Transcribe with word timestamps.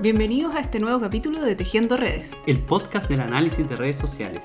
Bienvenidos 0.00 0.54
a 0.54 0.60
este 0.60 0.80
nuevo 0.80 1.00
capítulo 1.00 1.42
de 1.42 1.54
Tejiendo 1.54 1.96
Redes. 1.96 2.36
el 2.46 2.58
podcast 2.58 3.08
del 3.08 3.20
análisis 3.20 3.68
de 3.68 3.76
redes 3.76 3.98
sociales. 3.98 4.42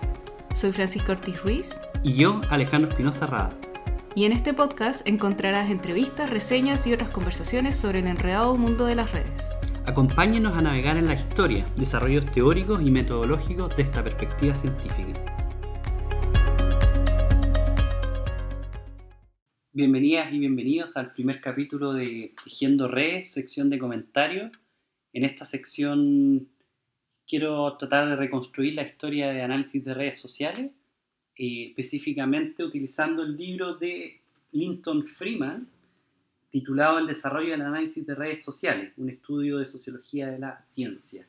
Soy 0.53 0.71
Francisco 0.71 1.11
Ortiz 1.13 1.41
Ruiz 1.41 1.79
Y 2.03 2.13
yo, 2.13 2.41
Alejandro 2.49 2.89
Espinosa 2.89 3.25
Rada. 3.25 3.57
y 4.15 4.25
en 4.25 4.31
este 4.31 4.53
podcast 4.53 5.07
encontrarás 5.07 5.69
entrevistas, 5.69 6.29
reseñas 6.29 6.85
y 6.87 6.93
otras 6.93 7.09
conversaciones 7.09 7.75
sobre 7.77 7.99
el 7.99 8.07
enredado 8.07 8.55
mundo 8.57 8.85
de 8.85 8.95
las 8.95 9.11
redes. 9.11 9.49
Acompáñenos 9.85 10.57
a 10.57 10.61
navegar 10.61 10.97
en 10.97 11.07
la 11.07 11.13
historia, 11.13 11.65
desarrollos 11.77 12.25
teóricos 12.31 12.81
y 12.81 12.91
metodológicos 12.91 13.75
de 13.75 13.83
esta 13.83 14.03
perspectiva 14.03 14.55
científica. 14.55 15.19
Bienvenidas 19.73 20.31
y 20.31 20.39
bienvenidos 20.39 20.95
al 20.95 21.11
primer 21.11 21.41
capítulo 21.41 21.93
de 21.93 22.33
Tejiendo 22.43 22.87
Redes, 22.87 23.33
sección 23.33 23.69
de 23.69 23.77
comentarios. 23.77 24.51
En 25.15 25.23
esta 25.23 25.45
sección 25.45 26.49
quiero 27.25 27.77
tratar 27.77 28.09
de 28.09 28.17
reconstruir 28.17 28.73
la 28.73 28.83
historia 28.83 29.31
de 29.31 29.41
análisis 29.41 29.81
de 29.85 29.93
redes 29.93 30.19
sociales, 30.19 30.71
eh, 31.37 31.67
específicamente 31.69 32.65
utilizando 32.65 33.23
el 33.23 33.37
libro 33.37 33.75
de 33.75 34.19
Linton 34.51 35.05
Freeman, 35.05 35.69
titulado 36.51 36.99
El 36.99 37.07
desarrollo 37.07 37.51
del 37.51 37.61
análisis 37.61 38.05
de 38.05 38.13
redes 38.13 38.43
sociales, 38.43 38.91
un 38.97 39.09
estudio 39.09 39.59
de 39.59 39.69
sociología 39.69 40.27
de 40.27 40.37
la 40.37 40.59
ciencia. 40.73 41.25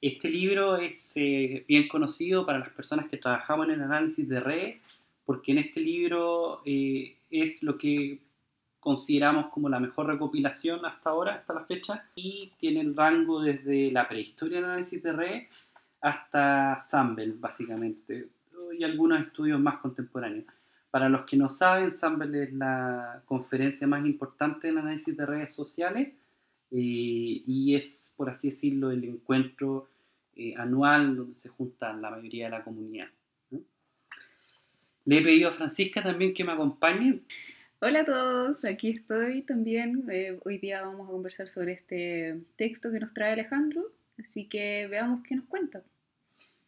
Este 0.00 0.30
libro 0.30 0.78
es 0.78 1.14
eh, 1.18 1.62
bien 1.68 1.88
conocido 1.88 2.46
para 2.46 2.60
las 2.60 2.70
personas 2.70 3.06
que 3.06 3.18
trabajamos 3.18 3.66
en 3.66 3.74
el 3.74 3.82
análisis 3.82 4.26
de 4.26 4.40
redes, 4.40 4.80
porque 5.26 5.52
en 5.52 5.58
este 5.58 5.80
libro 5.80 6.62
eh, 6.64 7.16
es 7.30 7.62
lo 7.62 7.76
que 7.76 8.18
consideramos 8.86 9.48
como 9.48 9.68
la 9.68 9.80
mejor 9.80 10.06
recopilación 10.06 10.86
hasta 10.86 11.10
ahora, 11.10 11.34
hasta 11.34 11.52
la 11.54 11.64
fecha, 11.64 12.04
y 12.14 12.52
tiene 12.56 12.82
el 12.82 12.94
rango 12.94 13.42
desde 13.42 13.90
la 13.90 14.06
prehistoria 14.06 14.58
del 14.58 14.66
análisis 14.66 15.02
de 15.02 15.12
redes 15.12 15.48
hasta 16.00 16.80
Sample, 16.80 17.34
básicamente, 17.36 18.28
y 18.78 18.84
algunos 18.84 19.22
estudios 19.22 19.58
más 19.58 19.78
contemporáneos. 19.78 20.44
Para 20.92 21.08
los 21.08 21.26
que 21.26 21.36
no 21.36 21.48
saben, 21.48 21.90
Sample 21.90 22.44
es 22.44 22.52
la 22.52 23.22
conferencia 23.24 23.88
más 23.88 24.06
importante 24.06 24.68
en 24.68 24.78
análisis 24.78 25.16
de 25.16 25.26
redes 25.26 25.52
sociales 25.52 26.14
eh, 26.70 27.42
y 27.44 27.74
es, 27.74 28.14
por 28.16 28.30
así 28.30 28.50
decirlo, 28.50 28.92
el 28.92 29.02
encuentro 29.02 29.88
eh, 30.36 30.54
anual 30.56 31.16
donde 31.16 31.34
se 31.34 31.48
juntan 31.48 32.00
la 32.00 32.10
mayoría 32.10 32.44
de 32.44 32.50
la 32.52 32.62
comunidad. 32.62 33.08
Le 35.06 35.18
he 35.18 35.22
pedido 35.22 35.48
a 35.48 35.52
Francisca 35.52 36.04
también 36.04 36.32
que 36.32 36.44
me 36.44 36.52
acompañe. 36.52 37.22
Hola 37.78 38.00
a 38.00 38.04
todos, 38.06 38.64
aquí 38.64 38.88
estoy 38.88 39.42
también. 39.42 40.08
Eh, 40.10 40.40
hoy 40.46 40.56
día 40.56 40.80
vamos 40.80 41.08
a 41.08 41.12
conversar 41.12 41.50
sobre 41.50 41.72
este 41.72 42.40
texto 42.56 42.90
que 42.90 43.00
nos 43.00 43.12
trae 43.12 43.34
Alejandro, 43.34 43.92
así 44.18 44.46
que 44.46 44.86
veamos 44.86 45.22
qué 45.22 45.36
nos 45.36 45.44
cuenta. 45.44 45.82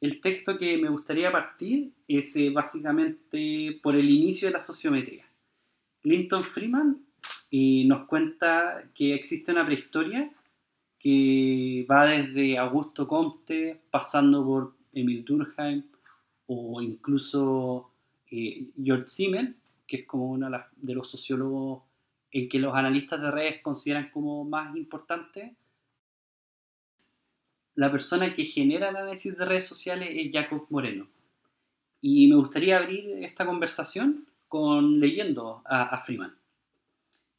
El 0.03 0.21
texto 0.21 0.59
que 0.59 0.77
me 0.77 0.91
gustaría 0.91 1.33
partir 1.33 1.93
es 2.07 2.37
eh, 2.37 2.51
básicamente 2.51 3.81
por 3.83 3.97
el 3.97 4.11
inicio 4.11 4.49
de 4.49 4.53
la 4.53 4.61
sociometría. 4.61 5.25
Clinton 6.03 6.45
Freeman 6.45 7.01
eh, 7.51 7.85
nos 7.87 8.07
cuenta 8.07 8.85
que 8.95 9.15
existe 9.15 9.51
una 9.51 9.65
prehistoria 9.65 10.31
que 10.99 11.87
va 11.91 12.07
desde 12.07 12.59
Augusto 12.59 13.09
Comte, 13.09 13.81
pasando 13.91 14.45
por 14.45 14.75
Emil 14.93 15.25
Durkheim 15.25 15.85
o 16.49 16.83
incluso 16.83 17.91
eh, 18.31 18.67
George 18.83 19.09
Simmel, 19.09 19.57
que 19.89 19.97
es 19.97 20.07
como 20.07 20.31
uno 20.31 20.51
de, 20.77 20.95
los 20.95 21.11
sociólogos 21.11 21.83
en 22.31 22.49
que 22.49 22.59
los 22.59 22.75
analistas 22.75 23.21
de 23.21 23.31
redes 23.31 23.63
consideran 23.63 24.11
como 24.11 24.45
más 24.45 24.77
importante. 24.77 25.57
La 27.75 27.91
persona 27.91 28.35
que 28.35 28.45
genera 28.45 28.91
el 28.91 28.97
análisis 28.97 29.37
de 29.37 29.45
redes 29.45 29.67
sociales 29.67 30.11
es 30.13 30.31
Jacob 30.31 30.67
Moreno. 30.69 31.09
Y 32.03 32.29
me 32.29 32.37
gustaría 32.37 32.77
abrir 32.77 33.25
esta 33.25 33.47
conversación 33.47 34.27
con 34.47 35.01
leyendo 35.01 35.63
a, 35.65 35.85
a 35.85 36.01
Freeman. 36.03 36.37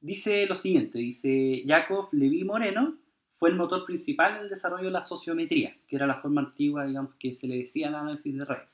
Dice 0.01 0.47
lo 0.47 0.55
siguiente, 0.55 0.97
dice 0.97 1.63
Jacob 1.67 2.09
Levi 2.13 2.43
Moreno 2.43 2.97
fue 3.35 3.49
el 3.49 3.55
motor 3.55 3.85
principal 3.85 4.35
en 4.35 4.41
el 4.43 4.49
desarrollo 4.49 4.85
de 4.85 4.91
la 4.91 5.03
sociometría, 5.03 5.77
que 5.87 5.95
era 5.95 6.07
la 6.07 6.21
forma 6.21 6.41
antigua, 6.41 6.85
digamos, 6.85 7.15
que 7.15 7.33
se 7.35 7.47
le 7.47 7.57
decía 7.57 7.87
al 7.87 7.95
análisis 7.95 8.37
de 8.37 8.45
redes, 8.45 8.67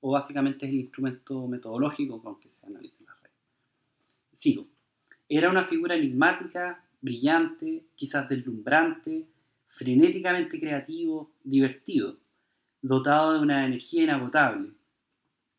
o 0.00 0.12
básicamente 0.12 0.66
es 0.66 0.72
el 0.72 0.80
instrumento 0.80 1.46
metodológico 1.46 2.22
con 2.22 2.38
que 2.40 2.48
se 2.48 2.66
analizan 2.66 3.06
las 3.06 3.20
redes. 3.22 3.36
Sigo. 4.36 4.66
Era 5.28 5.50
una 5.50 5.64
figura 5.64 5.94
enigmática, 5.94 6.84
brillante, 7.00 7.84
quizás 7.94 8.28
deslumbrante, 8.28 9.26
frenéticamente 9.68 10.58
creativo, 10.58 11.30
divertido, 11.44 12.16
dotado 12.80 13.34
de 13.34 13.40
una 13.40 13.66
energía 13.66 14.04
inagotable. 14.04 14.72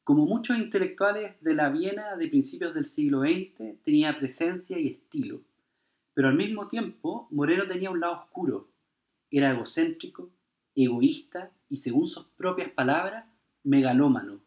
Como 0.04 0.26
muchos 0.26 0.58
intelectuales 0.58 1.40
de 1.42 1.54
la 1.54 1.70
Viena 1.70 2.16
de 2.16 2.28
principios 2.28 2.74
del 2.74 2.88
siglo 2.88 3.22
XX, 3.22 3.82
tenía 3.84 4.18
presencia 4.18 4.80
y 4.80 4.88
estilo, 4.88 5.42
pero 6.14 6.30
al 6.30 6.36
mismo 6.36 6.68
tiempo 6.68 7.28
Moreno 7.32 7.68
tenía 7.68 7.92
un 7.92 8.00
lado 8.00 8.14
oscuro. 8.14 8.70
Era 9.30 9.52
egocéntrico, 9.52 10.32
egoísta 10.76 11.52
y, 11.70 11.78
según 11.78 12.08
sus 12.08 12.26
propias 12.26 12.72
palabras, 12.72 13.26
megalómano. 13.64 14.40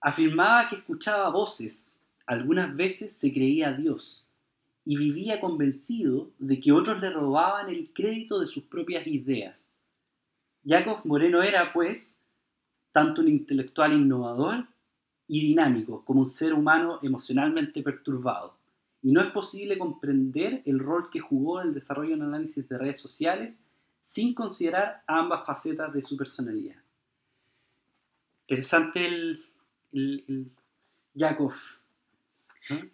Afirmaba 0.00 0.68
que 0.68 0.76
escuchaba 0.76 1.30
voces, 1.30 1.98
algunas 2.26 2.76
veces 2.76 3.12
se 3.12 3.32
creía 3.32 3.72
Dios, 3.72 4.24
y 4.84 4.96
vivía 4.96 5.40
convencido 5.40 6.30
de 6.38 6.60
que 6.60 6.72
otros 6.72 7.00
le 7.00 7.10
robaban 7.10 7.68
el 7.68 7.90
crédito 7.92 8.38
de 8.38 8.46
sus 8.46 8.64
propias 8.64 9.06
ideas. 9.06 9.74
Jacob 10.64 11.00
Moreno 11.04 11.42
era, 11.42 11.72
pues, 11.72 12.20
tanto 12.92 13.20
un 13.20 13.28
intelectual 13.28 13.92
innovador 13.92 14.64
y 15.28 15.48
dinámico 15.48 16.04
como 16.04 16.20
un 16.20 16.30
ser 16.30 16.54
humano 16.54 17.00
emocionalmente 17.02 17.82
perturbado. 17.82 18.54
Y 19.02 19.12
no 19.12 19.20
es 19.20 19.30
posible 19.32 19.76
comprender 19.76 20.62
el 20.64 20.78
rol 20.78 21.10
que 21.10 21.20
jugó 21.20 21.60
en 21.60 21.68
el 21.68 21.74
desarrollo 21.74 22.10
del 22.10 22.22
análisis 22.22 22.68
de 22.68 22.78
redes 22.78 23.00
sociales 23.00 23.60
sin 24.02 24.34
considerar 24.34 25.02
ambas 25.06 25.44
facetas 25.44 25.92
de 25.92 26.02
su 26.02 26.16
personalidad. 26.16 26.76
Interesante 28.48 29.04
el, 29.06 29.44
el. 29.92 30.50
¿no? 32.68 32.90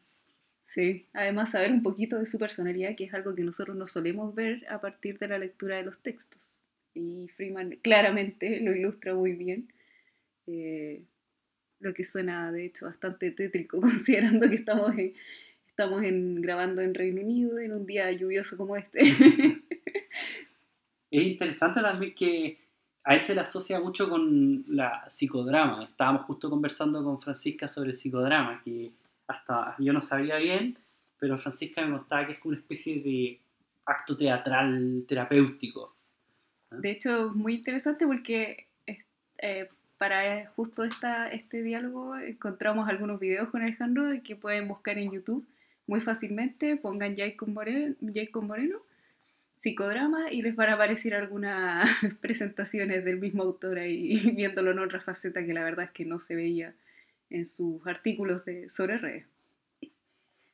Sí, 0.62 1.06
además 1.12 1.50
saber 1.52 1.72
un 1.72 1.82
poquito 1.82 2.18
de 2.18 2.26
su 2.26 2.38
personalidad, 2.38 2.94
que 2.96 3.04
es 3.04 3.14
algo 3.14 3.34
que 3.34 3.42
nosotros 3.42 3.76
no 3.76 3.86
solemos 3.88 4.34
ver 4.34 4.64
a 4.68 4.80
partir 4.80 5.18
de 5.18 5.28
la 5.28 5.38
lectura 5.38 5.76
de 5.76 5.84
los 5.84 5.98
textos. 6.02 6.60
Y 6.94 7.28
Freeman 7.36 7.78
claramente 7.82 8.60
lo 8.62 8.74
ilustra 8.74 9.14
muy 9.14 9.32
bien, 9.32 9.72
eh, 10.46 11.02
lo 11.80 11.94
que 11.94 12.04
suena 12.04 12.52
de 12.52 12.66
hecho 12.66 12.86
bastante 12.86 13.32
tétrico 13.32 13.80
considerando 13.82 14.48
que 14.50 14.56
estamos, 14.56 14.96
en- 14.98 15.14
estamos 15.68 16.04
en, 16.04 16.42
grabando 16.42 16.82
en 16.82 16.94
Reino 16.94 17.22
Unido 17.22 17.58
en 17.58 17.72
un 17.74 17.86
día 17.86 18.10
lluvioso 18.12 18.56
como 18.56 18.76
este. 18.76 19.00
Es 21.10 21.22
interesante 21.22 21.80
también 21.80 22.14
que 22.14 22.58
a 23.04 23.14
él 23.14 23.22
se 23.22 23.34
le 23.34 23.40
asocia 23.40 23.80
mucho 23.80 24.08
con 24.08 24.64
la 24.68 25.08
psicodrama. 25.10 25.84
Estábamos 25.84 26.24
justo 26.26 26.48
conversando 26.48 27.02
con 27.02 27.20
Francisca 27.20 27.68
sobre 27.68 27.90
el 27.90 27.96
psicodrama, 27.96 28.62
que 28.62 28.92
hasta 29.26 29.74
yo 29.78 29.92
no 29.92 30.00
sabía 30.00 30.36
bien, 30.36 30.78
pero 31.18 31.38
Francisca 31.38 31.84
me 31.84 31.98
contaba 31.98 32.26
que 32.26 32.34
es 32.34 32.38
como 32.38 32.50
una 32.52 32.60
especie 32.60 33.02
de 33.02 33.40
acto 33.86 34.16
teatral 34.16 35.04
terapéutico. 35.08 35.94
De 36.70 36.90
hecho, 36.90 37.32
muy 37.34 37.56
interesante 37.56 38.06
porque 38.06 38.68
eh, 39.38 39.68
para 39.98 40.46
justo 40.56 40.84
esta, 40.84 41.28
este 41.28 41.62
diálogo 41.62 42.16
encontramos 42.16 42.88
algunos 42.88 43.18
videos 43.18 43.50
con 43.50 43.62
Alejandro 43.62 44.04
que 44.24 44.36
pueden 44.36 44.68
buscar 44.68 44.98
en 44.98 45.10
YouTube 45.10 45.46
muy 45.86 46.00
fácilmente. 46.00 46.76
Pongan 46.76 47.16
Jacob 47.16 47.48
Moreno, 47.48 47.94
Jacob 48.14 48.44
Moreno 48.44 48.78
psicodrama 49.62 50.32
y 50.32 50.42
les 50.42 50.56
van 50.56 50.70
a 50.70 50.72
aparecer 50.74 51.14
algunas 51.14 51.88
presentaciones 52.20 53.04
del 53.04 53.20
mismo 53.20 53.44
autor 53.44 53.78
ahí 53.78 54.18
viéndolo 54.36 54.72
en 54.72 54.80
otra 54.80 55.00
faceta 55.00 55.46
que 55.46 55.54
la 55.54 55.62
verdad 55.62 55.84
es 55.84 55.90
que 55.92 56.04
no 56.04 56.18
se 56.18 56.34
veía 56.34 56.74
en 57.30 57.46
sus 57.46 57.86
artículos 57.86 58.44
de, 58.44 58.68
sobre 58.68 58.98
redes. 58.98 59.24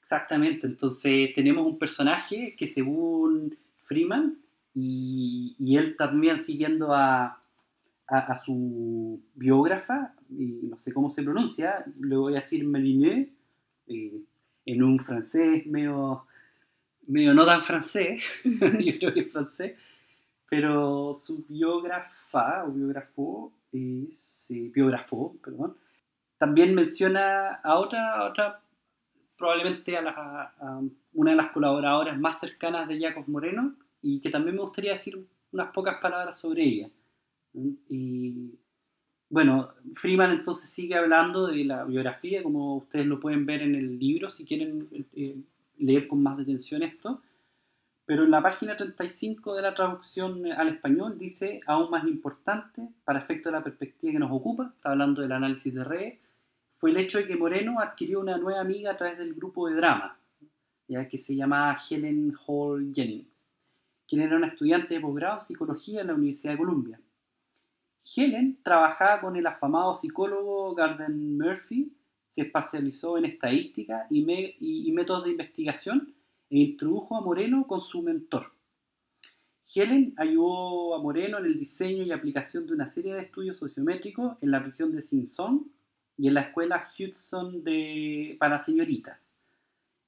Exactamente, 0.03 0.67
entonces 0.67 1.35
tenemos 1.35 1.67
un 1.67 1.79
personaje 1.79 2.55
que 2.57 2.67
según 2.67 3.57
Freeman, 3.85 4.37
y, 4.75 5.57
él 5.77 5.97
también 5.97 6.39
siguiendo 6.39 6.95
a, 6.95 7.43
a, 8.07 8.19
a 8.19 8.45
su 8.45 9.21
biógrafa, 9.35 10.15
y 10.31 10.67
no 10.69 10.79
sé 10.79 10.93
cómo 10.93 11.11
se 11.11 11.23
pronuncia, 11.23 11.85
le 12.01 12.17
voy 12.17 12.35
a 12.35 12.41
decir 12.41 12.65
Meliné, 12.65 13.31
eh, 13.87 14.21
en 14.67 14.83
un 14.83 15.01
francés 15.01 15.67
medio, 15.67 16.27
medio 17.09 17.35
no 17.35 17.47
tan 17.47 17.63
francés, 17.63 18.25
yo 18.45 18.99
creo 18.99 19.15
que 19.15 19.21
es 19.21 19.33
francés, 19.33 19.77
pero 20.49 21.15
su 21.15 21.45
biógrafa, 21.49 22.65
o 22.67 22.73
biógrafo, 22.73 23.53
es, 23.73 24.47
eh, 24.51 24.71
biógrafo, 24.75 25.37
perdón, 25.45 25.77
también 26.39 26.75
menciona 26.75 27.55
a 27.57 27.79
otra, 27.79 28.15
a 28.17 28.25
otra 28.31 28.61
probablemente 29.37 29.97
a, 29.97 30.03
la- 30.03 30.11
a- 30.13 30.55
a 30.61 30.83
una 31.15 31.31
de 31.33 31.37
las 31.37 31.51
colaboradoras 31.53 32.19
más 32.19 32.41
cercanas 32.41 32.89
de 32.89 33.01
Jacob 33.01 33.25
Moreno 33.29 33.75
y 34.03 34.21
que 34.21 34.31
también 34.31 34.57
me 34.57 34.63
gustaría 34.63 34.93
decir 34.93 35.19
unas 35.53 35.73
pocas 35.73 35.99
palabras 36.01 36.39
sobre 36.39 36.65
ella. 36.65 36.91
Y 37.89 38.55
bueno, 39.31 39.71
Freeman 39.95 40.33
entonces 40.33 40.71
sigue 40.71 40.95
hablando 40.97 41.47
de 41.49 41.65
la 41.65 41.85
biografía, 41.85 42.43
como 42.43 42.77
ustedes 42.79 43.07
lo 43.07 43.21
pueden 43.21 43.47
ver 43.47 43.63
en 43.63 43.75
el 43.75 43.99
libro 43.99 44.31
si 44.31 44.45
quieren 44.45 44.89
eh, 45.15 45.37
leer 45.79 46.09
con 46.09 46.23
más 46.23 46.37
detención 46.37 46.83
esto. 46.83 47.23
Pero 48.05 48.25
en 48.25 48.31
la 48.31 48.43
página 48.43 48.77
35 48.77 49.55
de 49.55 49.63
la 49.63 49.75
traducción 49.75 50.51
al 50.53 50.69
español 50.69 51.19
dice, 51.19 51.61
aún 51.67 51.91
más 51.91 52.07
importante, 52.07 52.89
para 53.05 53.19
efecto 53.19 53.51
de 53.51 53.57
la 53.57 53.65
perspectiva 53.65 54.13
que 54.13 54.19
nos 54.19 54.33
ocupa, 54.33 54.73
está 54.75 54.93
hablando 54.93 55.21
del 55.21 55.33
análisis 55.33 55.75
de 55.75 55.85
redes, 55.85 56.19
fue 56.77 56.91
el 56.91 56.97
hecho 56.97 57.19
de 57.19 57.27
que 57.27 57.37
Moreno 57.37 57.81
adquirió 57.81 58.21
una 58.21 58.39
nueva 58.39 58.61
amiga 58.61 58.93
a 58.93 58.97
través 58.97 59.19
del 59.19 59.35
grupo 59.35 59.69
de 59.69 59.75
drama, 59.75 60.17
ya 60.87 61.07
que 61.09 61.19
se 61.19 61.37
llamaba 61.37 61.77
Helen 61.91 62.35
Hall 62.47 62.93
Jennings, 62.95 63.47
quien 64.07 64.23
era 64.23 64.37
una 64.37 64.47
estudiante 64.47 64.95
de 64.95 65.01
posgrado 65.01 65.35
en 65.35 65.41
psicología 65.43 66.01
en 66.01 66.07
la 66.07 66.15
Universidad 66.15 66.53
de 66.53 66.59
Columbia. 66.59 67.01
Helen 68.17 68.59
trabajaba 68.63 69.21
con 69.21 69.37
el 69.37 69.47
afamado 69.47 69.95
psicólogo 69.97 70.75
Garden 70.75 71.37
Murphy, 71.37 71.93
se 72.39 72.45
especializó 72.45 73.19
en 73.19 73.25
estadística 73.25 74.07
y, 74.11 74.93
métodos 74.93 75.25
de 75.25 75.33
investigación 75.33 76.15
e 76.49 76.59
introdujo 76.59 77.17
a 77.17 77.21
Moreno 77.21 77.67
con 77.67 77.81
su 77.81 78.01
mentor. 78.01 78.53
Helen 79.75 80.15
ayudó 80.17 80.95
a 80.95 81.03
Moreno 81.03 81.39
en 81.39 81.47
el 81.47 81.59
diseño 81.59 82.05
y 82.05 82.13
aplicación 82.13 82.65
de 82.65 82.75
una 82.75 82.87
serie 82.87 83.13
de 83.13 83.23
estudios 83.23 83.57
sociométricos 83.57 84.37
en 84.41 84.53
la 84.53 84.63
prisión 84.63 84.93
de 84.93 85.03
Simpson 85.03 85.69
y 86.17 86.29
en 86.29 86.35
la 86.35 86.43
escuela 86.43 86.89
Hudson 86.97 87.65
de, 87.65 88.37
para 88.39 88.61
señoritas. 88.61 89.37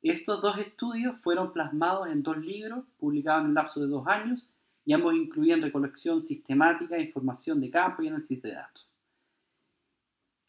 Estos 0.01 0.41
dos 0.41 0.57
estudios 0.59 1.17
fueron 1.23 1.53
plasmados 1.53 2.07
en 2.07 2.23
dos 2.23 2.39
libros 2.39 2.85
publicados 2.97 3.43
en 3.43 3.49
el 3.49 3.55
lapso 3.55 3.81
de 3.81 3.89
dos 3.89 4.07
años 4.07 4.49
y 4.87 4.93
ambos 4.93 5.15
incluían 5.17 5.63
recolección 5.63 6.23
sistemática 6.23 6.95
de 6.95 7.03
información 7.03 7.61
de 7.61 7.71
campo 7.71 8.03
y 8.03 8.09
análisis 8.09 8.41
de 8.41 8.53
datos. 8.53 8.90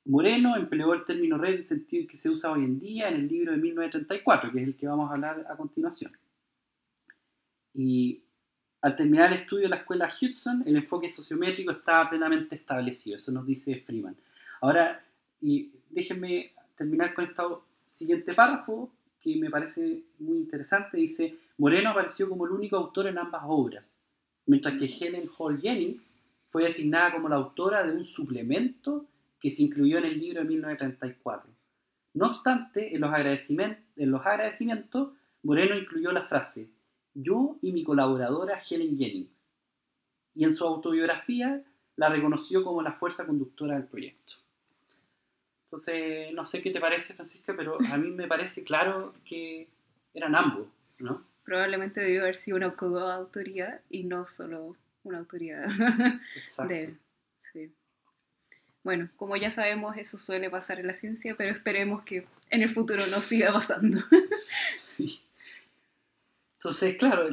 Moreno 0.06 0.56
empleó 0.56 0.94
el 0.94 1.06
término 1.06 1.38
red 1.38 1.54
en 1.54 1.58
el 1.60 1.66
sentido 1.66 2.08
que 2.08 2.18
se 2.18 2.30
usa 2.30 2.52
hoy 2.52 2.64
en 2.64 2.80
día 2.80 3.10
en 3.10 3.16
el 3.16 3.28
libro 3.28 3.52
de 3.52 3.58
1934, 3.58 4.52
que 4.52 4.62
es 4.62 4.68
el 4.68 4.76
que 4.76 4.88
vamos 4.88 5.10
a 5.10 5.14
hablar 5.14 5.46
a 5.50 5.56
continuación. 5.56 6.12
Y 7.74 8.24
al 8.82 8.96
terminar 8.96 9.32
el 9.32 9.40
estudio 9.40 9.64
de 9.64 9.70
la 9.70 9.76
escuela 9.78 10.12
Hudson, 10.12 10.64
el 10.66 10.76
enfoque 10.76 11.12
sociométrico 11.12 11.72
estaba 11.72 12.10
plenamente 12.10 12.56
establecido, 12.56 13.18
eso 13.18 13.32
nos 13.32 13.46
dice 13.46 13.76
Freeman. 13.82 14.16
Ahora, 14.62 15.06
y 15.40 15.72
déjenme 15.90 16.52
terminar 16.76 17.14
con 17.14 17.26
este 17.26 17.44
siguiente 17.94 18.34
párrafo, 18.34 18.92
que 19.22 19.36
me 19.36 19.52
parece 19.52 20.04
muy 20.18 20.38
interesante. 20.38 20.98
Dice, 20.98 21.36
Moreno 21.58 21.92
apareció 21.92 22.28
como 22.28 22.46
el 22.48 22.54
único 22.54 22.76
autor 22.76 23.08
en 23.08 23.20
ambas 23.20 23.44
obras, 23.46 24.00
mientras 24.48 24.78
que 24.80 24.86
Helen 24.86 25.30
Hall 25.38 25.62
Jennings 25.62 26.16
fue 26.50 26.64
designada 26.64 27.14
como 27.14 27.30
la 27.30 27.36
autora 27.36 27.86
de 27.86 27.96
un 27.96 28.04
suplemento 28.04 29.06
que 29.42 29.50
se 29.50 29.64
incluyó 29.64 29.98
en 29.98 30.06
el 30.06 30.20
libro 30.20 30.42
de 30.42 30.48
1934. 30.48 31.52
No 32.14 32.28
obstante, 32.28 32.94
en 32.94 33.02
los, 33.02 33.12
agradecimientos, 33.12 33.84
en 33.98 34.12
los 34.12 34.26
agradecimientos, 34.26 35.14
Moreno 35.44 35.76
incluyó 35.76 36.12
la 36.12 36.28
frase, 36.28 36.70
yo 37.14 37.58
y 37.62 37.72
mi 37.72 37.84
colaboradora 37.84 38.62
Helen 38.62 38.98
Jennings, 38.98 39.48
y 40.36 40.44
en 40.44 40.54
su 40.54 40.66
autobiografía 40.66 41.64
la 41.96 42.10
reconoció 42.10 42.64
como 42.64 42.82
la 42.82 42.94
fuerza 42.94 43.26
conductora 43.26 43.76
del 43.76 43.86
proyecto. 43.86 44.36
Entonces, 45.66 46.34
no 46.34 46.46
sé 46.46 46.62
qué 46.62 46.72
te 46.72 46.82
parece, 46.82 47.14
Francisca, 47.14 47.54
pero 47.56 47.78
a 47.92 47.98
mí 47.98 48.12
me 48.12 48.28
parece 48.28 48.64
claro 48.64 49.14
que 49.26 49.70
eran 50.14 50.36
ambos, 50.36 50.68
¿no? 51.00 51.26
Probablemente 51.44 52.02
debió 52.02 52.22
haber 52.22 52.36
sido 52.36 52.58
una 52.58 52.76
coautoría 52.76 53.82
y 53.90 54.04
no 54.04 54.26
solo 54.26 54.76
una 55.04 55.20
autoría 55.20 55.66
de 56.68 56.84
él. 56.84 57.00
Sí. 57.52 57.74
Bueno, 58.84 59.10
como 59.16 59.36
ya 59.38 59.52
sabemos, 59.52 59.96
eso 59.98 60.18
suele 60.18 60.50
pasar 60.50 60.80
en 60.80 60.88
la 60.88 60.94
ciencia, 60.94 61.36
pero 61.38 61.52
esperemos 61.52 62.04
que 62.04 62.26
en 62.50 62.64
el 62.64 62.70
futuro 62.70 63.06
no 63.08 63.22
siga 63.22 63.54
pasando. 63.54 64.00
Entonces, 66.58 66.96
claro, 66.98 67.28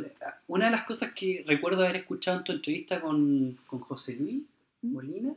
una 0.47 0.67
de 0.67 0.71
las 0.71 0.85
cosas 0.85 1.13
que 1.13 1.45
recuerdo 1.47 1.85
haber 1.85 1.97
escuchado 1.97 2.39
en 2.39 2.45
tu 2.45 2.53
entrevista 2.53 3.01
con, 3.01 3.59
con 3.67 3.81
José 3.81 4.17
Luis. 4.17 4.43
Molina 4.81 5.35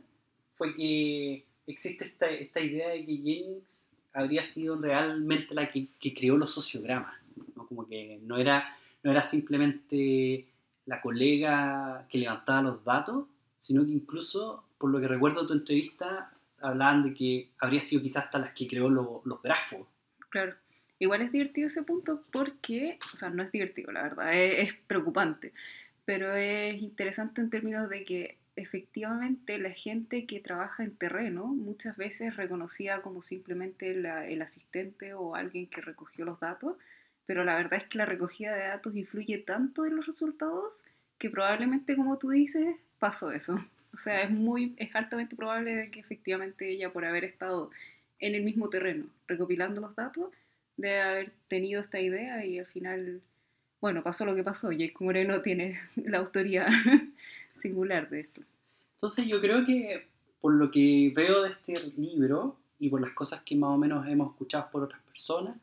fue 0.54 0.74
que 0.74 1.44
existe 1.66 2.04
esta, 2.04 2.26
esta, 2.30 2.60
idea 2.60 2.90
de 2.90 3.04
que 3.04 3.16
Jennings 3.16 3.88
habría 4.12 4.46
sido 4.46 4.76
realmente 4.76 5.54
la 5.54 5.70
que, 5.70 5.88
que 6.00 6.14
creó 6.14 6.36
los 6.36 6.54
sociogramas, 6.54 7.14
¿no? 7.56 7.66
como 7.66 7.86
que 7.86 8.18
no 8.22 8.38
era, 8.38 8.76
no 9.02 9.10
era 9.10 9.22
simplemente 9.22 10.46
la 10.86 11.00
colega 11.00 12.06
que 12.08 12.18
levantaba 12.18 12.62
los 12.62 12.84
datos, 12.84 13.26
sino 13.62 13.84
que 13.86 13.92
incluso 13.92 14.64
por 14.76 14.90
lo 14.90 15.00
que 15.00 15.06
recuerdo 15.06 15.46
tu 15.46 15.52
entrevista, 15.52 16.32
hablaban 16.60 17.04
de 17.04 17.14
que 17.14 17.50
habría 17.60 17.80
sido 17.84 18.02
quizás 18.02 18.24
hasta 18.24 18.40
las 18.40 18.54
que 18.54 18.66
creó 18.66 18.90
los 18.90 19.40
grafos. 19.40 19.86
Claro. 20.30 20.56
Igual 20.98 21.22
es 21.22 21.30
divertido 21.30 21.68
ese 21.68 21.84
punto 21.84 22.24
porque, 22.32 22.98
o 23.14 23.16
sea, 23.16 23.30
no 23.30 23.40
es 23.40 23.52
divertido, 23.52 23.92
la 23.92 24.02
verdad, 24.02 24.32
es, 24.34 24.74
preocupante, 24.74 25.52
pero 26.04 26.34
es 26.34 26.82
interesante 26.82 27.40
en 27.40 27.50
términos 27.50 27.88
de 27.88 28.04
que 28.04 28.38
efectivamente 28.56 29.56
la 29.58 29.70
gente 29.70 30.26
que 30.26 30.40
trabaja 30.40 30.82
en 30.82 30.96
terreno 30.96 31.46
muchas 31.46 31.96
veces 31.96 32.34
reconocida 32.34 33.00
como 33.00 33.22
simplemente 33.22 33.92
el 33.92 34.42
asistente 34.42 35.14
o 35.14 35.36
alguien 35.36 35.68
que 35.68 35.80
recogió 35.80 36.24
los 36.24 36.40
datos, 36.40 36.76
pero 37.26 37.44
la 37.44 37.54
verdad 37.54 37.74
es 37.74 37.84
que 37.84 37.98
la 37.98 38.06
recogida 38.06 38.56
de 38.56 38.66
datos 38.66 38.96
influye 38.96 39.38
tanto 39.38 39.86
en 39.86 39.94
los 39.94 40.06
resultados 40.06 40.84
que 41.18 41.30
probablemente, 41.30 41.94
como 41.94 42.18
tú 42.18 42.30
dices, 42.30 42.76
pasó 43.02 43.32
eso. 43.32 43.56
O 43.92 43.96
sea, 43.96 44.22
es 44.22 44.30
muy, 44.30 44.74
es 44.76 44.94
altamente 44.94 45.34
probable 45.34 45.90
que 45.90 45.98
efectivamente 45.98 46.70
ella, 46.70 46.92
por 46.92 47.04
haber 47.04 47.24
estado 47.24 47.70
en 48.20 48.36
el 48.36 48.44
mismo 48.44 48.70
terreno, 48.70 49.06
recopilando 49.26 49.80
los 49.80 49.96
datos, 49.96 50.30
debe 50.76 51.00
haber 51.00 51.32
tenido 51.48 51.80
esta 51.80 51.98
idea 51.98 52.46
y 52.46 52.60
al 52.60 52.66
final, 52.66 53.20
bueno, 53.80 54.04
pasó 54.04 54.24
lo 54.24 54.36
que 54.36 54.44
pasó. 54.44 54.70
Jake 54.70 54.94
Moreno 55.00 55.42
tiene 55.42 55.80
la 55.96 56.18
autoría 56.18 56.68
singular 57.54 58.08
de 58.08 58.20
esto. 58.20 58.40
Entonces 58.94 59.26
yo 59.26 59.40
creo 59.40 59.66
que 59.66 60.06
por 60.40 60.54
lo 60.54 60.70
que 60.70 61.12
veo 61.12 61.42
de 61.42 61.50
este 61.50 61.74
libro 61.96 62.56
y 62.78 62.88
por 62.88 63.00
las 63.00 63.10
cosas 63.10 63.42
que 63.42 63.56
más 63.56 63.70
o 63.70 63.78
menos 63.78 64.06
hemos 64.06 64.30
escuchado 64.30 64.68
por 64.70 64.84
otras 64.84 65.02
personas, 65.02 65.56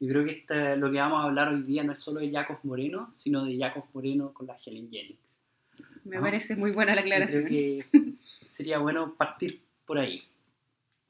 yo 0.00 0.08
creo 0.08 0.24
que 0.24 0.32
este, 0.32 0.76
lo 0.76 0.90
que 0.90 0.96
vamos 0.96 1.20
a 1.20 1.24
hablar 1.24 1.48
hoy 1.48 1.62
día 1.62 1.84
no 1.84 1.92
es 1.92 1.98
solo 1.98 2.20
de 2.20 2.30
Jacob 2.30 2.58
Moreno, 2.62 3.10
sino 3.14 3.44
de 3.44 3.58
Jacob 3.58 3.84
Moreno 3.92 4.32
con 4.32 4.46
la 4.46 4.56
Helen 4.64 4.90
Jennings. 4.90 5.25
Me 6.06 6.20
parece 6.20 6.56
muy 6.56 6.70
buena 6.70 6.94
la 6.94 7.00
aclaración. 7.00 7.44
creo 7.44 7.84
que 7.90 8.14
sería 8.50 8.78
bueno 8.78 9.14
partir 9.14 9.60
por 9.84 9.98
ahí. 9.98 10.22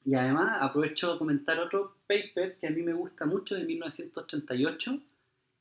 Y 0.05 0.15
además 0.15 0.59
aprovecho 0.61 1.13
de 1.13 1.19
comentar 1.19 1.59
otro 1.59 1.97
paper 2.07 2.57
que 2.59 2.67
a 2.67 2.71
mí 2.71 2.83
me 2.83 2.93
gusta 2.93 3.27
mucho 3.27 3.55
de 3.55 3.65
1938, 3.65 5.01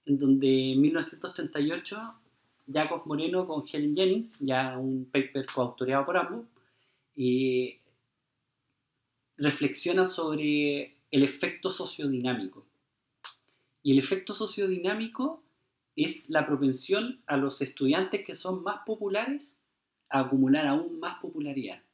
en 0.06 0.18
donde 0.18 0.74
en 0.74 0.82
1938 0.82 2.16
Jacob 2.72 3.02
Moreno 3.06 3.48
con 3.48 3.64
Helen 3.72 3.96
Jennings, 3.96 4.40
ya 4.40 4.78
un 4.78 5.06
paper 5.06 5.46
coautoreado 5.48 6.06
por 6.06 6.18
ambos, 6.18 6.46
reflexiona 9.38 10.06
sobre 10.06 10.96
el 11.12 11.24
efecto 11.24 11.70
sociodinámico. 11.70 12.66
Y 13.84 13.92
el 13.92 14.00
efecto 14.00 14.34
sociodinámico 14.34 15.44
es 15.96 16.30
la 16.30 16.46
propensión 16.46 17.22
a 17.26 17.38
los 17.38 17.62
estudiantes 17.62 18.26
que 18.26 18.36
son 18.36 18.64
más 18.64 18.80
populares 18.86 19.56
a 20.10 20.20
acumular 20.20 20.68
aún 20.68 21.00
más 21.00 21.20
popularidad. 21.20 21.82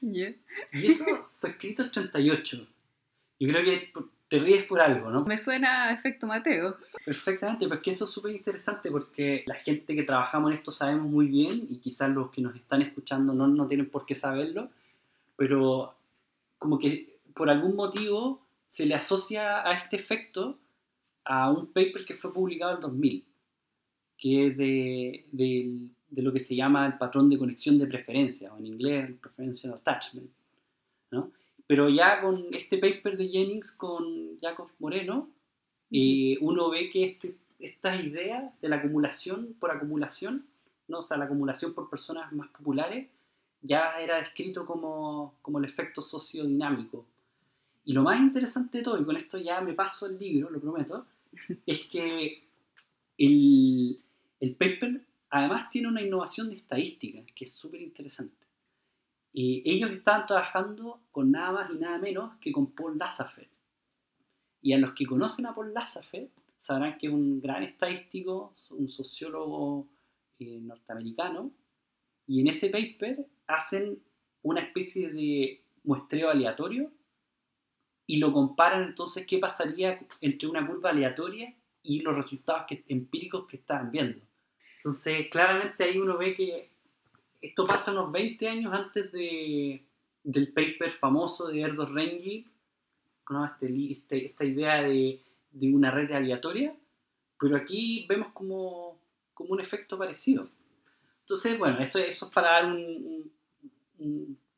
Y 0.00 0.22
eso 0.86 1.04
fue 1.38 1.50
escrito 1.50 1.82
en 1.82 1.90
38. 1.90 2.66
Yo 3.40 3.48
creo 3.48 3.64
que 3.64 3.92
te 4.28 4.38
ríes 4.38 4.64
por 4.64 4.80
algo, 4.80 5.10
¿no? 5.10 5.24
Me 5.24 5.36
suena 5.36 5.84
a 5.84 5.92
efecto 5.92 6.26
Mateo. 6.26 6.76
Perfectamente, 7.04 7.66
pues 7.66 7.80
que 7.80 7.90
eso 7.90 8.04
es 8.04 8.10
súper 8.10 8.32
interesante 8.32 8.90
porque 8.90 9.44
la 9.46 9.54
gente 9.56 9.94
que 9.94 10.02
trabajamos 10.02 10.50
en 10.50 10.58
esto 10.58 10.72
sabemos 10.72 11.10
muy 11.10 11.26
bien 11.26 11.66
y 11.70 11.78
quizás 11.78 12.10
los 12.10 12.30
que 12.30 12.40
nos 12.40 12.54
están 12.54 12.82
escuchando 12.82 13.32
no, 13.32 13.46
no 13.46 13.66
tienen 13.66 13.88
por 13.88 14.06
qué 14.06 14.14
saberlo, 14.14 14.70
pero 15.36 15.94
como 16.58 16.78
que 16.78 17.18
por 17.34 17.50
algún 17.50 17.76
motivo 17.76 18.46
se 18.68 18.86
le 18.86 18.94
asocia 18.94 19.66
a 19.66 19.72
este 19.72 19.96
efecto 19.96 20.58
a 21.26 21.50
un 21.50 21.66
paper 21.66 22.04
que 22.06 22.14
fue 22.14 22.32
publicado 22.32 22.76
en 22.76 22.80
2000, 22.80 23.24
que 24.16 24.46
es 24.46 24.56
de, 24.56 25.26
de, 25.32 26.22
lo 26.22 26.32
que 26.32 26.40
se 26.40 26.54
llama 26.54 26.86
el 26.86 26.96
patrón 26.96 27.28
de 27.28 27.38
conexión 27.38 27.78
de 27.78 27.86
preferencia, 27.86 28.54
o 28.54 28.58
en 28.58 28.66
inglés 28.66 29.08
el 29.08 29.14
preferential 29.16 29.74
attachment. 29.74 30.30
¿no? 31.10 31.32
Pero 31.66 31.88
ya 31.88 32.20
con 32.20 32.46
este 32.52 32.78
paper 32.78 33.16
de 33.16 33.28
Jennings 33.28 33.72
con 33.72 34.38
Jacob 34.40 34.70
Moreno, 34.78 35.28
eh, 35.90 36.36
uno 36.40 36.70
ve 36.70 36.90
que 36.90 37.04
este, 37.04 37.36
estas 37.58 38.02
ideas 38.04 38.58
de 38.60 38.68
la 38.68 38.76
acumulación 38.76 39.54
por 39.58 39.70
acumulación, 39.70 40.46
¿no? 40.88 40.98
o 41.00 41.02
sea, 41.02 41.16
la 41.16 41.24
acumulación 41.24 41.74
por 41.74 41.90
personas 41.90 42.32
más 42.32 42.48
populares, 42.50 43.08
ya 43.62 43.98
era 44.00 44.18
descrito 44.18 44.64
como, 44.64 45.34
como 45.42 45.58
el 45.58 45.64
efecto 45.64 46.02
sociodinámico. 46.02 47.04
Y 47.84 47.92
lo 47.92 48.02
más 48.02 48.20
interesante 48.20 48.78
de 48.78 48.84
todo, 48.84 49.00
y 49.00 49.04
con 49.04 49.16
esto 49.16 49.38
ya 49.38 49.60
me 49.60 49.72
paso 49.72 50.06
el 50.06 50.18
libro, 50.18 50.50
lo 50.50 50.60
prometo, 50.60 51.06
es 51.66 51.84
que 51.86 52.48
el, 53.18 54.00
el 54.40 54.54
paper 54.56 55.06
además 55.30 55.70
tiene 55.70 55.88
una 55.88 56.02
innovación 56.02 56.48
de 56.48 56.56
estadística 56.56 57.24
que 57.34 57.44
es 57.44 57.52
súper 57.52 57.80
interesante. 57.82 58.46
Eh, 59.34 59.62
ellos 59.66 59.90
estaban 59.90 60.26
trabajando 60.26 61.02
con 61.12 61.30
nada 61.30 61.52
más 61.52 61.70
y 61.70 61.74
nada 61.74 61.98
menos 61.98 62.36
que 62.40 62.52
con 62.52 62.72
Paul 62.72 62.96
Lazafer. 62.98 63.48
Y 64.62 64.72
a 64.72 64.78
los 64.78 64.94
que 64.94 65.04
conocen 65.04 65.46
a 65.46 65.54
Paul 65.54 65.74
Lazafer 65.74 66.30
sabrán 66.58 66.96
que 66.98 67.06
es 67.06 67.12
un 67.12 67.40
gran 67.40 67.62
estadístico, 67.62 68.54
un 68.70 68.88
sociólogo 68.88 69.86
eh, 70.38 70.58
norteamericano, 70.60 71.52
y 72.26 72.40
en 72.40 72.48
ese 72.48 72.70
paper 72.70 73.26
hacen 73.46 74.02
una 74.42 74.62
especie 74.62 75.12
de 75.12 75.62
muestreo 75.84 76.30
aleatorio 76.30 76.90
y 78.06 78.18
lo 78.18 78.32
comparan 78.32 78.84
entonces 78.84 79.26
qué 79.26 79.38
pasaría 79.38 80.00
entre 80.20 80.48
una 80.48 80.66
curva 80.66 80.90
aleatoria 80.90 81.54
y 81.82 82.00
los 82.00 82.14
resultados 82.14 82.66
empíricos 82.88 83.46
que 83.46 83.56
estaban 83.56 83.90
viendo. 83.90 84.20
Entonces, 84.76 85.28
claramente 85.30 85.84
ahí 85.84 85.98
uno 85.98 86.16
ve 86.16 86.34
que 86.34 86.70
esto 87.40 87.66
pasa 87.66 87.92
unos 87.92 88.12
20 88.12 88.48
años 88.48 88.72
antes 88.72 89.10
de, 89.12 89.82
del 90.22 90.52
paper 90.52 90.92
famoso 90.92 91.48
de 91.48 91.60
Erdo 91.60 91.86
Rengi, 91.86 92.46
¿no? 93.30 93.44
Este, 93.44 93.92
este, 93.92 94.26
esta 94.26 94.44
idea 94.44 94.82
de, 94.82 95.20
de, 95.50 95.74
una 95.74 95.90
red 95.90 96.10
aleatoria, 96.12 96.74
pero 97.40 97.56
aquí 97.56 98.06
vemos 98.08 98.28
como, 98.32 99.00
como, 99.34 99.50
un 99.50 99.60
efecto 99.60 99.98
parecido. 99.98 100.48
Entonces, 101.20 101.58
bueno, 101.58 101.80
eso, 101.80 101.98
eso 101.98 102.26
es 102.26 102.32
para 102.32 102.52
dar 102.52 102.66
un, 102.66 103.30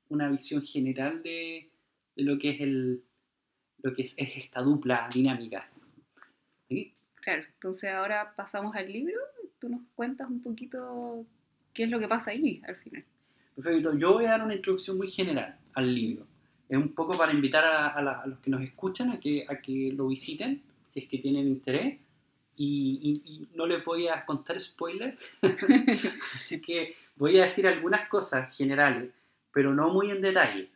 una 0.09 0.29
visión 0.29 0.63
general 0.63 1.23
de, 1.23 1.71
de, 2.17 2.23
lo 2.23 2.39
que 2.39 2.51
es 2.51 2.61
el 2.61 3.03
lo 3.83 3.95
que 3.95 4.03
es, 4.03 4.15
esta 4.17 4.61
dupla 4.63 5.09
dinámica. 5.13 5.69
Claro, 7.21 7.43
entonces 7.55 7.91
ahora 7.91 8.33
pasamos 8.37 8.75
al 8.75 8.91
libro, 8.91 9.17
tú 9.59 9.69
nos 9.69 9.81
cuentas 9.95 10.29
un 10.29 10.43
poquito 10.43 11.25
qué 11.75 11.85
es 11.85 11.91
lo 11.91 11.99
que 11.99 12.09
pasa 12.09 12.31
ahí 12.31 12.63
al 12.67 12.77
final. 12.77 13.05
Perfecto, 13.55 13.97
yo 13.99 14.13
voy 14.13 14.27
a 14.27 14.31
dar 14.31 14.45
una 14.45 14.55
introducción 14.55 14.97
muy 14.97 15.11
general 15.11 15.59
al 15.75 15.95
libro. 15.95 16.27
Es 16.69 16.77
un 16.77 16.95
poco 16.95 17.17
para 17.17 17.33
invitar 17.33 17.65
a, 17.65 18.27
los 18.27 18.39
que 18.41 18.51
nos 18.51 18.61
escuchan 18.61 19.11
a 19.11 19.21
que, 19.21 19.47
a 19.49 19.57
que 19.57 19.93
lo 19.97 20.09
visiten, 20.09 20.63
si 20.87 21.01
es 21.01 21.09
que 21.09 21.19
tienen 21.19 21.49
interés. 21.49 21.99
Y, 22.57 23.47
no 23.55 23.67
les 23.67 23.85
voy 23.85 24.09
a 24.09 24.25
contar 24.25 24.59
spoilers, 24.59 25.17
así 26.37 26.61
que 26.61 26.97
voy 27.17 27.39
a 27.39 27.45
decir 27.45 27.67
algunas 27.67 28.09
cosas 28.09 28.55
generales, 28.57 29.11
pero 29.53 29.73
no 29.75 29.91
muy 29.91 30.11
en 30.11 30.21
detalle. 30.21 30.69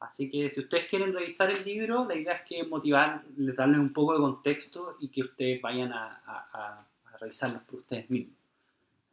Así 0.00 0.30
que 0.30 0.50
si 0.50 0.60
ustedes 0.60 0.86
quieren 0.88 1.12
revisar 1.12 1.50
el 1.50 1.62
libro, 1.64 2.06
la 2.06 2.16
idea 2.16 2.32
es 2.32 2.42
que 2.48 2.64
motivar, 2.64 3.22
darles 3.36 3.78
un 3.78 3.92
poco 3.92 4.14
de 4.14 4.20
contexto 4.20 4.96
y 4.98 5.08
que 5.08 5.22
ustedes 5.22 5.60
vayan 5.60 5.92
a, 5.92 6.22
a, 6.26 6.86
a 7.04 7.16
revisarlos 7.18 7.62
por 7.64 7.80
ustedes 7.80 8.08
mismos. 8.08 8.36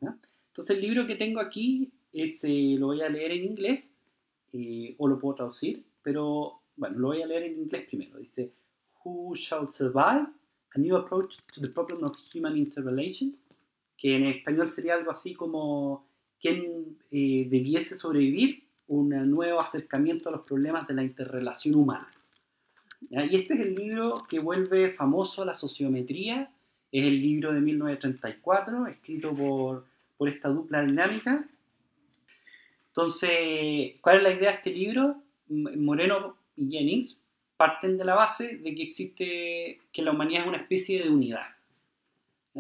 Entonces 0.02 0.76
el 0.76 0.82
libro 0.82 1.06
que 1.06 1.16
tengo 1.16 1.40
aquí 1.40 1.92
es, 2.14 2.44
eh, 2.44 2.76
lo 2.80 2.88
voy 2.88 3.02
a 3.02 3.10
leer 3.10 3.32
en 3.32 3.44
inglés 3.44 3.92
eh, 4.54 4.96
o 4.98 5.08
lo 5.08 5.20
puedo 5.20 5.36
traducir, 5.36 5.84
pero 6.02 6.62
bueno, 6.76 6.98
lo 7.00 7.08
voy 7.10 7.22
a 7.22 7.28
leer 7.28 7.44
en 7.44 7.60
inglés 7.60 7.86
primero. 7.88 8.18
Dice, 8.18 8.52
Who 9.04 9.36
shall 9.36 9.72
survive? 9.72 10.28
A 10.76 10.80
new 10.80 10.96
approach 10.96 11.38
to 11.54 11.62
the 11.62 11.70
problem 11.70 12.04
of 12.04 12.18
human 12.34 12.58
interrelations, 12.58 13.38
que 13.98 14.16
en 14.16 14.26
español 14.26 14.70
sería 14.70 14.96
algo 14.96 15.12
así 15.12 15.34
como 15.34 16.06
¿quién 16.40 16.98
eh, 17.12 17.48
debiese 17.50 17.96
sobrevivir? 17.96 18.67
Un 18.88 19.10
nuevo 19.30 19.60
acercamiento 19.60 20.30
a 20.30 20.32
los 20.32 20.42
problemas 20.42 20.88
de 20.88 20.94
la 20.94 21.04
interrelación 21.04 21.76
humana. 21.76 22.10
Y 23.10 23.36
este 23.36 23.54
es 23.54 23.60
el 23.60 23.76
libro 23.76 24.18
que 24.28 24.40
vuelve 24.40 24.90
famoso 24.90 25.46
la 25.46 25.56
sociometría, 25.56 26.50
es 26.92 27.04
el 27.04 27.22
libro 27.22 27.54
de 27.54 27.62
1934, 27.62 28.88
escrito 28.88 29.36
por 29.36 29.86
por 30.18 30.28
esta 30.28 30.50
dupla 30.50 30.82
dinámica. 30.82 31.48
Entonces, 32.88 34.00
¿cuál 34.02 34.18
es 34.18 34.24
la 34.24 34.32
idea 34.32 34.52
de 34.52 34.58
este 34.58 34.72
libro? 34.72 35.22
Moreno 35.48 36.36
y 36.56 36.70
Jennings 36.70 37.24
parten 37.56 37.98
de 37.98 38.04
la 38.04 38.16
base 38.16 38.58
de 38.58 38.76
que 38.76 38.84
existe, 38.84 39.82
que 39.92 40.02
la 40.02 40.12
humanidad 40.12 40.42
es 40.42 40.48
una 40.48 40.58
especie 40.58 41.04
de 41.04 41.10
unidad. 41.10 41.46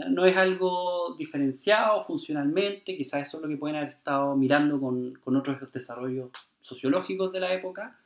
No 0.09 0.25
es 0.25 0.37
algo 0.37 1.15
diferenciado 1.17 2.03
funcionalmente, 2.05 2.95
quizás 2.95 3.27
eso 3.27 3.37
es 3.37 3.43
lo 3.43 3.49
que 3.49 3.57
pueden 3.57 3.77
haber 3.77 3.89
estado 3.89 4.35
mirando 4.35 4.79
con, 4.79 5.15
con 5.15 5.35
otros 5.35 5.71
desarrollos 5.71 6.29
sociológicos 6.61 7.31
de 7.31 7.39
la 7.39 7.53
época, 7.53 7.99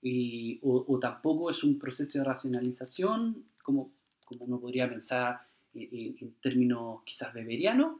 y, 0.00 0.58
o, 0.62 0.98
tampoco 0.98 1.50
es 1.50 1.62
un 1.64 1.78
proceso 1.78 2.18
de 2.18 2.24
racionalización, 2.24 3.44
como, 3.62 3.90
como 4.24 4.44
uno 4.44 4.60
podría 4.60 4.88
pensar 4.88 5.40
en, 5.74 6.16
en 6.20 6.34
términos 6.40 7.02
quizás 7.04 7.34
beberianos, 7.34 7.96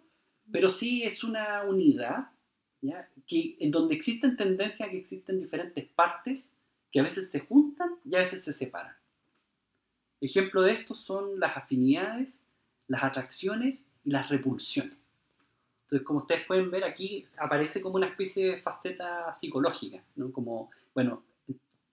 pero 0.50 0.68
sí 0.68 1.02
es 1.02 1.24
una 1.24 1.62
unidad. 1.64 2.28
Que, 3.26 3.56
en 3.58 3.72
donde 3.72 3.96
existen 3.96 4.36
tendencias 4.36 4.88
que 4.88 4.98
existen 4.98 5.40
diferentes 5.40 5.84
partes 5.88 6.54
que 6.92 7.00
a 7.00 7.02
veces 7.02 7.30
se 7.30 7.40
juntan 7.40 7.96
y 8.04 8.14
a 8.14 8.18
veces 8.18 8.44
se 8.44 8.52
separan. 8.52 8.94
Ejemplo 10.20 10.62
de 10.62 10.72
esto 10.72 10.94
son 10.94 11.40
las 11.40 11.56
afinidades, 11.56 12.45
las 12.88 13.02
atracciones 13.02 13.86
y 14.04 14.10
las 14.10 14.28
repulsiones. 14.28 14.96
Entonces, 15.84 16.04
como 16.04 16.20
ustedes 16.20 16.44
pueden 16.46 16.70
ver 16.70 16.84
aquí, 16.84 17.26
aparece 17.38 17.80
como 17.80 17.94
una 17.94 18.08
especie 18.08 18.46
de 18.46 18.56
faceta 18.58 19.34
psicológica, 19.36 20.02
¿no? 20.16 20.32
Como, 20.32 20.70
bueno, 20.94 21.22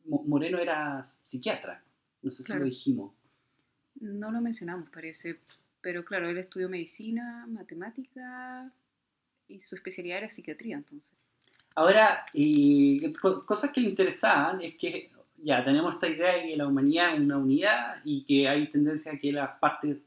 Moreno 0.05 0.57
era 0.57 1.05
psiquiatra, 1.23 1.83
no 2.21 2.31
sé 2.31 2.43
si 2.43 2.53
lo 2.53 2.65
dijimos. 2.65 3.13
No 3.99 4.31
lo 4.31 4.41
mencionamos, 4.41 4.89
parece, 4.89 5.39
pero 5.81 6.03
claro, 6.03 6.27
él 6.27 6.37
estudió 6.37 6.69
medicina, 6.69 7.45
matemática 7.47 8.71
y 9.47 9.59
su 9.59 9.75
especialidad 9.75 10.19
era 10.19 10.29
psiquiatría 10.29 10.77
entonces. 10.77 11.13
Ahora, 11.75 12.25
y 12.33 13.13
cosas 13.13 13.71
que 13.71 13.81
le 13.81 13.89
interesaban 13.89 14.61
es 14.61 14.75
que 14.75 15.11
ya 15.37 15.63
tenemos 15.63 15.95
esta 15.95 16.07
idea 16.07 16.35
de 16.35 16.47
que 16.49 16.57
la 16.57 16.67
humanidad 16.67 17.13
es 17.13 17.19
una 17.19 17.37
unidad 17.37 18.01
y 18.03 18.23
que 18.23 18.47
hay 18.47 18.71
tendencia 18.71 19.11
a 19.11 19.19
que 19.19 19.31
las 19.31 19.59
partes 19.59 19.97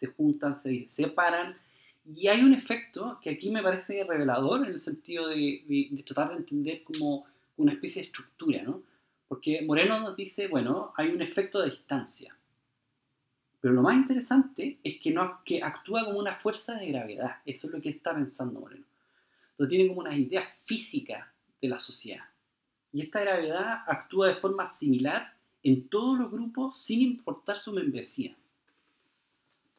se 0.00 0.06
juntan, 0.06 0.56
se 0.56 0.88
separan. 0.88 1.56
Y 2.04 2.28
hay 2.28 2.40
un 2.40 2.54
efecto 2.54 3.20
que 3.22 3.30
aquí 3.30 3.50
me 3.50 3.62
parece 3.62 4.02
revelador 4.04 4.66
en 4.66 4.72
el 4.72 4.80
sentido 4.80 5.28
de, 5.28 6.02
tratar 6.06 6.30
de 6.30 6.36
entender 6.36 6.82
como 6.82 7.26
una 7.58 7.72
especie 7.72 8.02
de 8.02 8.06
estructura, 8.06 8.62
¿no? 8.62 8.82
Porque 9.28 9.62
Moreno 9.62 10.00
nos 10.00 10.16
dice, 10.16 10.48
bueno, 10.48 10.92
hay 10.96 11.10
un 11.10 11.20
efecto 11.22 11.60
de 11.60 11.70
distancia. 11.70 12.34
Pero 13.60 13.74
lo 13.74 13.82
más 13.82 13.94
interesante 13.94 14.78
es 14.82 14.98
que, 14.98 15.10
no, 15.10 15.42
que 15.44 15.62
actúa 15.62 16.06
como 16.06 16.18
una 16.18 16.34
fuerza 16.34 16.76
de 16.76 16.88
gravedad. 16.88 17.36
Eso 17.44 17.66
es 17.66 17.74
lo 17.74 17.80
que 17.80 17.90
está 17.90 18.14
pensando 18.14 18.58
Moreno. 18.58 18.86
Lo 19.58 19.68
tiene 19.68 19.86
como 19.86 20.00
una 20.00 20.16
idea 20.16 20.42
física 20.64 21.32
de 21.60 21.68
la 21.68 21.78
sociedad. 21.78 22.24
Y 22.92 23.02
esta 23.02 23.20
gravedad 23.20 23.84
actúa 23.86 24.28
de 24.28 24.36
forma 24.36 24.72
similar 24.72 25.34
en 25.62 25.88
todos 25.88 26.18
los 26.18 26.30
grupos 26.32 26.78
sin 26.78 27.02
importar 27.02 27.58
su 27.58 27.72
membresía. 27.72 28.34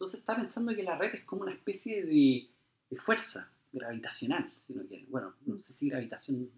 Entonces 0.02 0.22
está 0.22 0.36
pensando 0.36 0.76
que 0.76 0.82
la 0.82 0.98
red 0.98 1.14
es 1.14 1.24
como 1.26 1.44
una 1.44 1.52
especie 1.52 2.04
de, 2.04 2.48
de 2.90 2.98
fuerza 2.98 3.52
gravitacional, 3.72 4.52
si 4.66 4.74
no 4.74 4.84
quieren. 4.88 5.06
Bueno, 5.12 5.36
no 5.46 5.60
sé 5.60 5.74
si 5.74 5.90
gravitación 5.90 6.50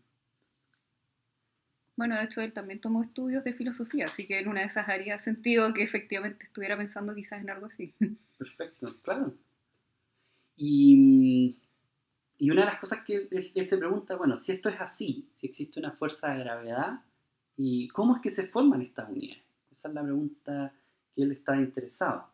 bueno, 1.98 2.16
de 2.16 2.24
hecho 2.24 2.40
él 2.40 2.54
también 2.54 2.80
tomó 2.80 3.02
estudios 3.02 3.44
de 3.44 3.54
filosofía, 3.54 4.06
así 4.06 4.26
que 4.26 4.40
en 4.40 4.48
una 4.48 4.62
de 4.62 4.68
esas 4.68 4.88
haría 4.88 5.20
sentido 5.20 5.74
que 5.74 5.84
efectivamente 5.84 6.46
estuviera 6.46 6.78
pensando 6.78 7.14
quizás 7.14 7.42
en 7.42 7.50
algo 7.50 7.66
así. 7.66 7.94
Perfecto, 8.38 8.96
claro. 9.04 9.34
Y, 10.56 11.58
y 12.38 12.50
una 12.50 12.62
de 12.62 12.68
las 12.68 12.80
cosas 12.80 13.04
que 13.04 13.28
él, 13.30 13.68
se 13.68 13.78
pregunta, 13.78 14.16
bueno, 14.16 14.38
si 14.38 14.54
esto 14.54 14.70
es 14.70 14.80
así, 14.80 15.28
si 15.36 15.48
existe 15.48 15.82
una 15.82 15.92
fuerza 15.92 16.30
de 16.30 16.40
gravedad, 16.40 17.02
¿y 17.58 17.90
cómo 17.90 18.16
es 18.16 18.22
que 18.22 18.32
se 18.32 18.48
forman 18.48 18.82
estas 18.82 19.10
unidades? 19.10 19.44
Esa 19.70 19.90
es 19.90 19.94
la 19.94 20.02
pregunta 20.02 20.74
que 21.14 21.24
él 21.24 21.34
está 21.34 21.58
interesado. 21.58 22.33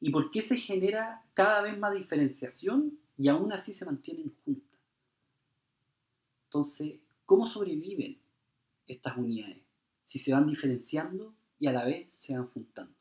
¿Y 0.00 0.10
por 0.10 0.30
qué 0.30 0.42
se 0.42 0.56
genera 0.56 1.24
cada 1.34 1.62
vez 1.62 1.78
más 1.78 1.94
diferenciación 1.94 2.98
y 3.16 3.28
aún 3.28 3.52
así 3.52 3.72
se 3.74 3.84
mantienen 3.84 4.34
juntas? 4.44 4.80
Entonces, 6.44 6.96
¿cómo 7.24 7.46
sobreviven? 7.46 8.18
estas 8.86 9.16
unidades, 9.16 9.58
si 10.04 10.18
se 10.18 10.32
van 10.32 10.46
diferenciando 10.46 11.34
y 11.58 11.66
a 11.66 11.72
la 11.72 11.84
vez 11.84 12.08
se 12.14 12.36
van 12.36 12.46
juntando. 12.48 12.94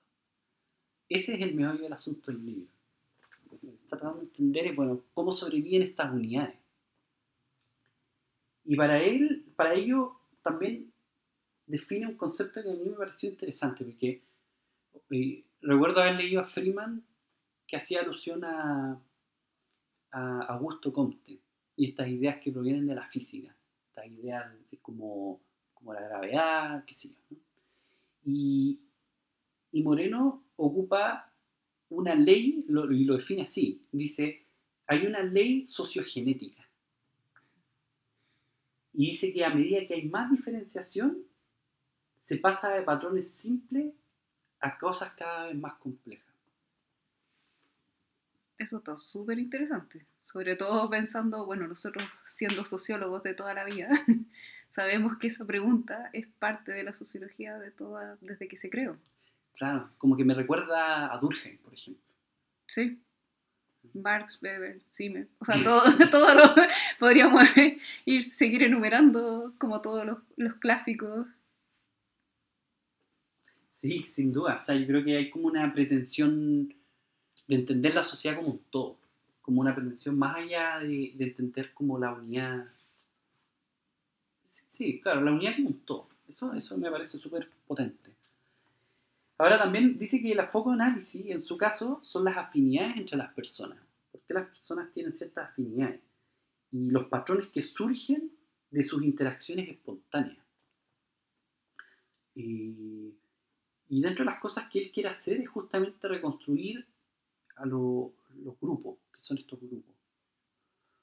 Ese 1.08 1.36
es 1.36 1.42
el 1.42 1.54
meollo 1.54 1.84
del 1.84 1.94
asunto 1.94 2.32
del 2.32 2.46
libro. 2.46 2.68
Está 3.84 3.98
tratando 3.98 4.22
de 4.22 4.26
entender 4.26 4.76
bueno, 4.76 5.04
cómo 5.14 5.32
sobreviven 5.32 5.84
estas 5.84 6.12
unidades. 6.12 6.58
Y 8.64 8.76
para 8.76 9.02
él, 9.02 9.46
para 9.56 9.76
ello, 9.76 10.20
también 10.42 10.92
define 11.68 12.08
un 12.08 12.18
concepto 12.18 12.62
que 12.64 12.72
a 12.72 12.74
mí 12.74 12.90
me 12.90 12.96
pareció 12.96 13.30
interesante, 13.30 13.86
porque 13.86 14.24
eh, 15.12 15.45
recuerdo 15.62 16.02
haber 16.02 16.16
leído 16.16 16.42
a 16.42 16.46
Freeman 16.46 17.04
que 17.68 17.78
hacía 17.78 18.02
alusión 18.02 18.44
a, 18.44 19.02
a 20.12 20.40
Augusto 20.54 20.94
Comte 20.94 21.40
y 21.76 21.90
estas 21.90 22.08
ideas 22.08 22.38
que 22.42 22.52
provienen 22.52 22.88
de 22.88 22.96
la 22.96 23.08
física, 23.08 23.56
estas 23.90 24.08
ideas 24.08 24.52
de 24.70 24.78
como 24.78 25.42
como 25.86 25.94
la 25.94 26.02
gravedad, 26.02 26.84
qué 26.86 26.96
sé 26.96 27.10
yo. 27.10 27.38
Y, 28.24 28.80
y, 29.72 29.84
Moreno 29.84 30.44
ocupa 30.56 31.32
una 31.90 32.16
ley 32.16 32.66
y 32.68 32.72
lo 32.72 33.16
define 33.16 33.44
así. 33.44 33.86
Dice, 33.92 34.48
hay 34.88 35.06
una 35.06 35.22
ley 35.22 35.68
sociogenética. 35.68 36.68
Y 38.94 39.08
dice 39.08 39.32
que 39.32 39.46
a 39.46 39.54
medida 39.54 39.86
que 39.86 39.94
hay 39.94 40.10
más 40.10 40.32
diferenciación, 40.32 41.24
se 42.18 42.38
pasa 42.38 42.74
de 42.74 42.82
patrones 42.82 43.30
simples 43.30 43.94
a 44.66 44.78
cosas 44.80 45.12
cada 45.12 45.46
vez 45.46 45.56
más 45.56 45.76
complejas. 45.76 46.26
Eso 48.58 48.78
está 48.78 48.98
súper 48.98 49.38
interesante. 49.38 50.06
Sobre 50.22 50.56
todo 50.56 50.90
pensando, 50.90 51.46
bueno, 51.46 51.68
nosotros 51.68 52.04
siendo 52.24 52.66
sociólogos 52.66 53.22
de 53.24 53.34
toda 53.34 53.54
la 53.54 53.64
vida, 53.64 53.90
sabemos 54.70 55.18
que 55.18 55.28
esa 55.28 55.46
pregunta 55.46 56.10
es 56.14 56.26
parte 56.40 56.72
de 56.72 56.84
la 56.84 56.94
sociología 56.94 57.60
de 57.60 57.70
toda, 57.70 58.18
desde 58.22 58.48
que 58.48 58.58
se 58.58 58.70
creó. 58.70 58.98
Claro, 59.56 59.92
como 59.98 60.18
que 60.18 60.26
me 60.26 60.34
recuerda 60.34 61.14
a 61.14 61.18
Durkheim, 61.20 61.60
por 61.60 61.74
ejemplo. 61.74 62.04
Sí. 62.66 63.00
Marx, 63.94 64.42
Weber, 64.42 64.82
Siemens, 64.90 65.30
o 65.40 65.46
sea, 65.46 65.56
todo, 65.64 65.84
todo 66.12 66.34
lo 66.34 66.56
podríamos 66.98 67.44
ir 68.06 68.24
seguir 68.24 68.64
enumerando 68.64 69.54
como 69.60 69.82
todos 69.82 70.06
los, 70.06 70.18
los, 70.38 70.56
clásicos. 70.56 71.28
Sí, 73.86 74.08
sin 74.10 74.34
duda. 74.34 74.56
O 74.56 74.66
sea, 74.66 74.76
yo 74.76 74.88
creo 74.88 75.04
que 75.04 75.16
hay 75.16 75.30
como 75.30 75.46
una 75.46 75.72
pretensión 75.72 76.74
de 77.48 77.56
entender 77.56 77.94
la 77.94 78.02
sociedad 78.02 78.38
como 78.38 78.50
un 78.50 78.62
todo, 78.72 78.98
como 79.44 79.62
una 79.62 79.76
pretensión 79.76 80.18
más 80.18 80.38
allá 80.38 80.80
de, 80.80 81.14
de 81.16 81.24
entender 81.24 81.72
como 81.72 82.00
la 82.00 82.12
unidad. 82.12 82.66
Sí, 84.48 84.64
sí, 84.68 85.02
claro, 85.02 85.22
la 85.22 85.32
unidad 85.32 85.56
como 85.58 85.70
un 85.70 85.80
todo. 85.82 86.08
Eso, 86.28 86.52
eso 86.56 86.76
me 86.80 86.90
parece 86.90 87.20
súper 87.20 87.48
potente. 87.68 88.10
Ahora 89.38 89.60
también 89.60 90.00
dice 90.00 90.20
que 90.20 90.32
el 90.32 90.48
foco 90.48 90.72
de 90.72 90.82
análisis, 90.82 91.28
en 91.28 91.42
su 91.42 91.56
caso, 91.56 92.00
son 92.02 92.24
las 92.24 92.38
afinidades 92.38 92.98
entre 92.98 93.18
las 93.18 93.32
personas. 93.36 93.78
Porque 94.12 94.34
las 94.34 94.48
personas 94.48 94.92
tienen 94.96 95.14
ciertas 95.14 95.52
afinidades. 95.52 96.02
Y 96.72 96.90
los 96.90 97.06
patrones 97.06 97.50
que 97.50 97.62
surgen 97.62 98.32
de 98.72 98.84
sus 98.84 99.04
interacciones 99.04 99.70
espontáneas. 99.70 100.44
Y, 102.34 103.14
y 103.90 104.02
dentro 104.02 104.24
de 104.24 104.32
las 104.32 104.40
cosas 104.40 104.70
que 104.70 104.80
él 104.80 104.92
quiere 104.92 105.10
hacer 105.10 105.40
es 105.40 105.50
justamente 105.50 106.08
reconstruir 106.08 106.86
a 107.56 107.66
los 107.66 108.12
grupos, 108.60 108.98
que 109.14 109.22
son 109.22 109.38
estos 109.38 109.60
grupos. 109.60 109.94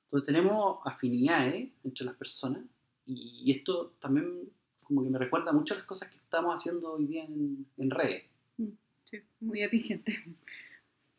Entonces 0.04 0.26
tenemos 0.26 0.78
afinidades 0.84 1.70
entre 1.84 2.04
las 2.04 2.16
personas 2.16 2.64
y, 3.06 3.50
esto 3.50 3.94
también 3.98 4.50
como 4.82 5.02
que 5.02 5.10
me 5.10 5.18
recuerda 5.18 5.52
mucho 5.52 5.74
a 5.74 5.78
las 5.78 5.86
cosas 5.86 6.10
que 6.10 6.16
estamos 6.16 6.54
haciendo 6.54 6.92
hoy 6.92 7.06
día 7.06 7.24
en, 7.24 7.66
en 7.78 7.90
redes. 7.90 8.24
Mm, 8.58 8.68
sí, 9.04 9.18
muy 9.40 9.62
atingente. 9.62 10.14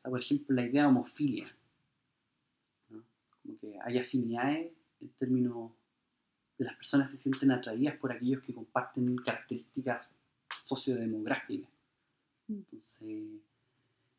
por 0.03 0.20
ejemplo, 0.20 0.55
la 0.55 0.65
idea 0.65 0.84
de 0.84 0.88
homofilia. 0.89 1.46
Como 3.41 3.58
que 3.60 3.79
hay 3.84 3.98
afinidades 3.98 4.72
en 5.01 5.10
términos 5.10 5.72
de 6.58 6.65
las 6.65 6.75
personas 6.75 7.10
se 7.10 7.17
sienten 7.17 7.51
atraídas 7.51 7.98
por 7.98 8.12
aquellos 8.12 8.43
que 8.43 8.53
comparten 8.53 9.17
características 9.17 10.12
sociodemográficas. 10.63 11.70
Mm. 12.48 12.53
Entonces, 12.53 13.24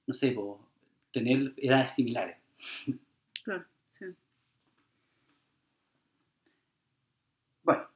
no 0.07 0.15
sé, 0.15 0.37
tener 1.13 1.55
edades 1.57 1.93
similares. 1.93 2.37
Claro, 3.43 3.65
sí. 3.89 4.07
Bueno, 7.63 7.87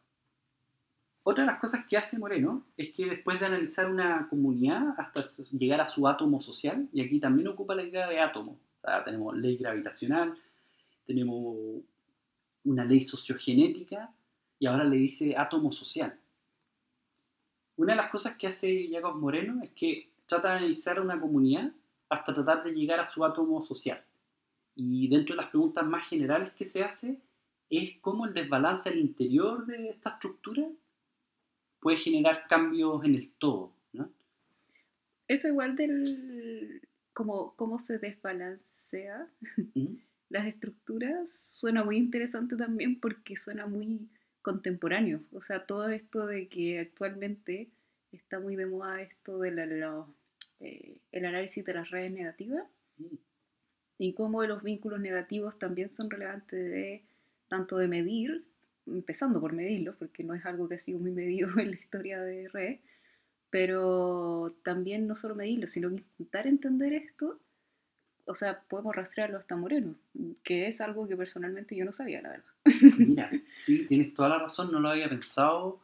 otra 1.23 1.45
de 1.45 1.51
las 1.51 1.61
cosas 1.61 1.87
que 1.87 1.97
hace 1.97 2.19
Moreno 2.19 2.65
es 2.77 2.93
que 2.93 3.07
después 3.07 3.41
de 3.41 3.47
analizar 3.47 3.91
una 3.91 4.29
comunidad 4.29 4.95
hasta 4.99 5.27
llegar 5.53 5.81
a 5.81 5.87
su 5.87 6.07
átomo 6.07 6.41
social, 6.41 6.89
y 6.93 7.03
aquí 7.03 7.19
también 7.19 7.49
ocupa 7.49 7.75
la 7.75 7.83
idea 7.83 8.09
de 8.09 8.21
átomo, 8.21 8.53
o 8.53 8.81
sea, 8.81 9.05
tenemos 9.05 9.37
ley 9.37 9.57
gravitacional, 9.57 10.39
tenemos 11.07 11.57
una 12.65 12.85
ley 12.85 13.01
sociogenética, 13.01 14.13
y 14.59 14.67
ahora 14.67 14.85
le 14.85 14.97
dice 14.97 15.37
átomo 15.37 15.73
social. 15.73 16.19
Una 17.79 17.93
de 17.93 17.97
las 17.97 18.11
cosas 18.11 18.37
que 18.37 18.49
hace 18.49 18.89
Jacob 18.91 19.17
Moreno 19.17 19.63
es 19.63 19.71
que 19.71 20.11
trata 20.27 20.49
de 20.49 20.59
analizar 20.59 21.01
una 21.01 21.19
comunidad 21.19 21.73
hasta 22.09 22.35
tratar 22.35 22.65
de 22.65 22.73
llegar 22.73 22.99
a 22.99 23.09
su 23.09 23.25
átomo 23.25 23.65
social. 23.65 24.05
Y 24.75 25.09
dentro 25.09 25.35
de 25.37 25.43
las 25.43 25.51
preguntas 25.51 25.87
más 25.87 26.09
generales 26.09 26.53
que 26.55 26.65
se 26.65 26.83
hace 26.83 27.21
es 27.71 27.97
cómo 28.01 28.27
el 28.27 28.35
desbalance 28.35 28.89
al 28.89 28.99
interior 28.99 29.65
de 29.65 29.91
esta 29.91 30.11
estructura 30.11 30.67
puede 31.79 31.99
generar 31.99 32.49
cambios 32.49 33.05
en 33.05 33.15
el 33.15 33.31
todo. 33.39 33.73
¿no? 33.93 34.11
Eso 35.29 35.47
igual 35.47 35.77
del 35.77 36.83
cómo, 37.13 37.55
cómo 37.55 37.79
se 37.79 37.99
desbalancea 37.99 39.29
las 40.29 40.47
estructuras 40.47 41.33
suena 41.33 41.85
muy 41.85 41.97
interesante 41.97 42.57
también 42.57 42.99
porque 42.99 43.37
suena 43.37 43.67
muy 43.67 44.09
contemporáneo. 44.49 45.21
O 45.33 45.43
sea, 45.43 45.67
todo 45.67 45.91
esto 45.91 46.27
de 46.27 46.49
que 46.49 46.81
actualmente 46.81 47.69
está 48.13 48.41
muy 48.41 48.57
de 48.57 48.65
moda 48.65 49.03
esto 49.03 49.39
de 49.39 49.51
la, 49.51 50.07
este, 50.59 51.01
el 51.13 51.25
análisis 51.27 51.63
de 51.67 51.75
las 51.75 51.91
redes 51.91 52.11
negativas 52.13 52.65
mm. 52.97 53.17
y 53.99 54.15
cómo 54.15 54.43
los 54.45 54.63
vínculos 54.63 55.01
negativos 55.01 55.59
también 55.59 55.91
son 55.91 56.09
relevantes 56.09 56.59
de 56.59 57.03
tanto 57.49 57.77
de 57.77 57.89
medir, 57.89 58.47
empezando 58.87 59.39
por 59.39 59.53
medirlos, 59.53 59.97
porque 59.97 60.25
no 60.25 60.35
es 60.35 60.47
algo 60.47 60.67
que 60.67 60.77
ha 60.77 60.79
sido 60.79 60.99
muy 60.99 61.11
medido 61.23 61.51
en 61.59 61.73
la 61.73 61.77
historia 61.77 62.23
de 62.23 62.49
redes, 62.49 62.81
pero 63.51 64.57
también 64.63 65.07
no 65.07 65.15
solo 65.15 65.35
medirlos, 65.35 65.73
sino 65.73 65.91
intentar 65.91 66.47
entender 66.47 66.95
esto, 66.95 67.39
o 68.29 68.35
sea, 68.35 68.61
podemos 68.69 68.95
rastrearlo 68.95 69.39
hasta 69.39 69.57
Moreno, 69.57 69.95
que 70.45 70.69
es 70.69 70.81
algo 70.81 71.09
que 71.09 71.17
personalmente 71.17 71.75
yo 71.75 71.85
no 71.85 71.93
sabía, 71.93 72.21
la 72.21 72.31
verdad. 72.31 72.53
Mira, 72.99 73.31
sí, 73.57 73.87
tienes 73.87 74.15
toda 74.15 74.29
la 74.29 74.39
razón, 74.39 74.71
no 74.71 74.81
lo 74.81 74.91
había 74.91 75.09
pensado 75.09 75.81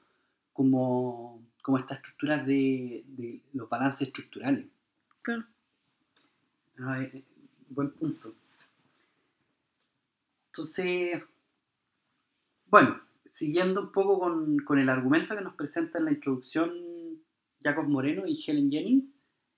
como 0.53 1.43
como 1.65 1.79
estas 1.79 1.97
estructuras 1.97 2.47
de, 2.47 3.03
de 3.07 3.41
los 3.55 3.67
balances 3.71 4.09
estructurales. 4.09 4.67
Claro. 5.23 5.45
Eh, 7.01 7.23
buen 7.71 7.91
punto. 7.93 8.35
Entonces, 10.49 11.23
bueno, 12.67 13.01
siguiendo 13.33 13.81
un 13.81 13.93
poco 13.93 14.19
con, 14.19 14.59
con, 14.59 14.79
el 14.79 14.91
argumento 14.91 15.35
que 15.35 15.41
nos 15.41 15.55
presenta 15.55 15.99
en 15.99 16.05
la 16.05 16.13
introducción 16.13 16.71
Jacob 17.63 17.89
Moreno 17.89 18.27
y 18.27 18.39
Helen 18.47 18.71
Jennings, 18.71 19.07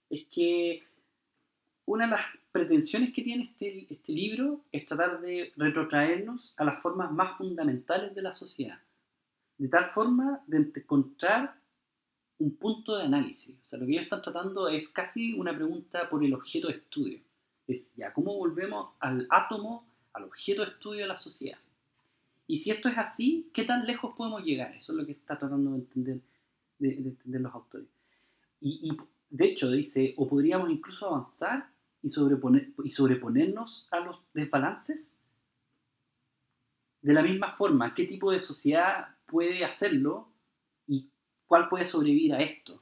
es 0.09 0.27
que 0.33 0.85
una 1.87 2.05
de 2.05 2.12
las 2.12 2.27
pretensiones 2.56 3.12
que 3.12 3.22
tiene 3.22 3.42
este, 3.42 3.86
este 3.90 4.12
libro 4.12 4.62
es 4.72 4.86
tratar 4.86 5.20
de 5.20 5.52
retrotraernos 5.56 6.54
a 6.56 6.64
las 6.64 6.80
formas 6.80 7.12
más 7.12 7.36
fundamentales 7.36 8.14
de 8.14 8.22
la 8.22 8.32
sociedad, 8.32 8.78
de 9.58 9.68
tal 9.68 9.90
forma 9.90 10.42
de 10.46 10.72
encontrar 10.74 11.54
un 12.38 12.56
punto 12.56 12.96
de 12.96 13.04
análisis. 13.04 13.54
O 13.62 13.66
sea, 13.66 13.78
lo 13.78 13.84
que 13.84 13.92
ellos 13.92 14.04
están 14.04 14.22
tratando 14.22 14.68
es 14.68 14.88
casi 14.88 15.34
una 15.34 15.54
pregunta 15.54 16.08
por 16.08 16.24
el 16.24 16.32
objeto 16.32 16.68
de 16.68 16.76
estudio. 16.76 17.20
Es 17.66 17.90
ya, 17.94 18.14
¿cómo 18.14 18.34
volvemos 18.34 18.88
al 19.00 19.26
átomo, 19.28 19.86
al 20.14 20.24
objeto 20.24 20.62
de 20.62 20.68
estudio 20.68 21.02
de 21.02 21.08
la 21.08 21.18
sociedad? 21.18 21.58
Y 22.46 22.56
si 22.56 22.70
esto 22.70 22.88
es 22.88 22.96
así, 22.96 23.50
¿qué 23.52 23.64
tan 23.64 23.84
lejos 23.86 24.14
podemos 24.16 24.42
llegar? 24.42 24.74
Eso 24.74 24.92
es 24.92 24.98
lo 24.98 25.04
que 25.04 25.12
está 25.12 25.36
tratando 25.36 25.72
de 25.72 25.76
entender, 25.76 26.20
de, 26.78 26.88
entender 26.94 27.40
los 27.42 27.52
autores. 27.52 27.88
Y, 28.62 28.88
y, 28.88 28.96
de 29.28 29.44
hecho 29.44 29.70
dice, 29.70 30.14
o 30.16 30.26
podríamos 30.26 30.70
incluso 30.70 31.06
avanzar 31.06 31.75
y, 32.06 32.10
sobreponer, 32.10 32.72
y 32.84 32.88
sobreponernos 32.88 33.88
a 33.90 33.98
los 33.98 34.20
desbalances. 34.32 35.18
De 37.02 37.12
la 37.12 37.22
misma 37.22 37.50
forma, 37.50 37.92
¿qué 37.94 38.04
tipo 38.04 38.30
de 38.30 38.38
sociedad 38.38 39.08
puede 39.26 39.64
hacerlo 39.64 40.28
y 40.86 41.10
cuál 41.46 41.68
puede 41.68 41.84
sobrevivir 41.84 42.32
a 42.32 42.38
esto. 42.38 42.80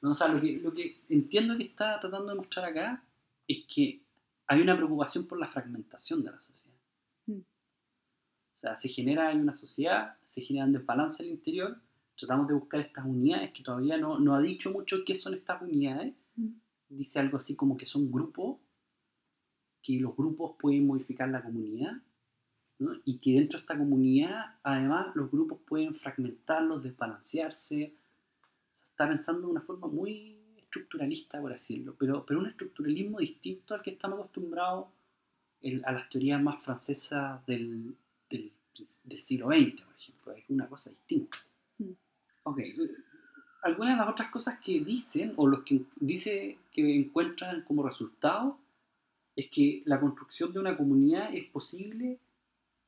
¿No? 0.00 0.10
O 0.12 0.14
sea, 0.14 0.28
lo 0.28 0.40
que, 0.40 0.60
lo 0.60 0.72
que 0.72 1.00
entiendo 1.08 1.56
que 1.56 1.64
está 1.64 1.98
tratando 1.98 2.28
de 2.28 2.36
mostrar 2.36 2.66
acá 2.66 3.02
es 3.48 3.64
que 3.66 4.00
hay 4.46 4.60
una 4.60 4.76
preocupación 4.76 5.26
por 5.26 5.38
la 5.38 5.48
fragmentación 5.48 6.22
de 6.22 6.30
la 6.30 6.40
sociedad. 6.40 6.78
Mm. 7.26 7.40
O 7.40 8.58
sea, 8.58 8.76
se 8.76 8.88
genera 8.88 9.28
hay 9.28 9.36
una 9.36 9.56
sociedad, 9.56 10.14
se 10.26 10.42
generan 10.42 10.72
desbalances 10.72 11.20
al 11.20 11.26
interior, 11.26 11.76
tratamos 12.16 12.46
de 12.46 12.54
buscar 12.54 12.80
estas 12.80 13.04
unidades 13.04 13.52
que 13.52 13.64
todavía 13.64 13.98
no, 13.98 14.20
no 14.20 14.36
ha 14.36 14.40
dicho 14.40 14.70
mucho 14.70 15.04
qué 15.04 15.16
son 15.16 15.34
estas 15.34 15.60
unidades. 15.60 16.14
Dice 16.90 17.18
algo 17.18 17.38
así 17.38 17.56
como 17.56 17.76
que 17.76 17.86
son 17.86 18.10
grupos, 18.10 18.58
que 19.82 19.98
los 19.98 20.14
grupos 20.14 20.56
pueden 20.58 20.86
modificar 20.86 21.28
la 21.28 21.42
comunidad 21.42 21.92
¿no? 22.78 22.92
y 23.04 23.18
que 23.18 23.32
dentro 23.32 23.58
de 23.58 23.62
esta 23.62 23.78
comunidad, 23.78 24.56
además, 24.62 25.14
los 25.14 25.30
grupos 25.30 25.58
pueden 25.66 25.94
fragmentarlos, 25.94 26.82
desbalancearse, 26.82 27.94
está 28.90 29.08
pensando 29.08 29.46
de 29.46 29.52
una 29.52 29.60
forma 29.62 29.86
muy 29.86 30.36
estructuralista, 30.58 31.40
por 31.40 31.52
decirlo, 31.52 31.94
pero, 31.98 32.24
pero 32.26 32.40
un 32.40 32.46
estructuralismo 32.46 33.18
distinto 33.18 33.74
al 33.74 33.82
que 33.82 33.90
estamos 33.90 34.18
acostumbrados 34.18 34.86
a 35.84 35.92
las 35.92 36.08
teorías 36.08 36.42
más 36.42 36.62
francesas 36.62 37.44
del, 37.46 37.96
del, 38.28 38.52
siglo 39.24 39.48
XX, 39.48 39.82
por 39.82 39.94
ejemplo, 39.98 40.32
es 40.32 40.44
una 40.48 40.68
cosa 40.68 40.90
distinta. 40.90 41.38
Mm. 41.78 41.90
Ok, 42.44 42.60
algunas 43.62 43.94
de 43.94 44.00
las 44.00 44.08
otras 44.08 44.30
cosas 44.30 44.58
que 44.60 44.82
dicen, 44.84 45.34
o 45.36 45.46
los 45.46 45.62
que 45.64 45.82
dice 45.96 46.58
que 46.82 46.96
encuentran 46.96 47.62
como 47.62 47.82
resultado, 47.82 48.58
es 49.36 49.48
que 49.48 49.82
la 49.86 50.00
construcción 50.00 50.52
de 50.52 50.58
una 50.58 50.76
comunidad 50.76 51.34
es 51.34 51.46
posible 51.46 52.18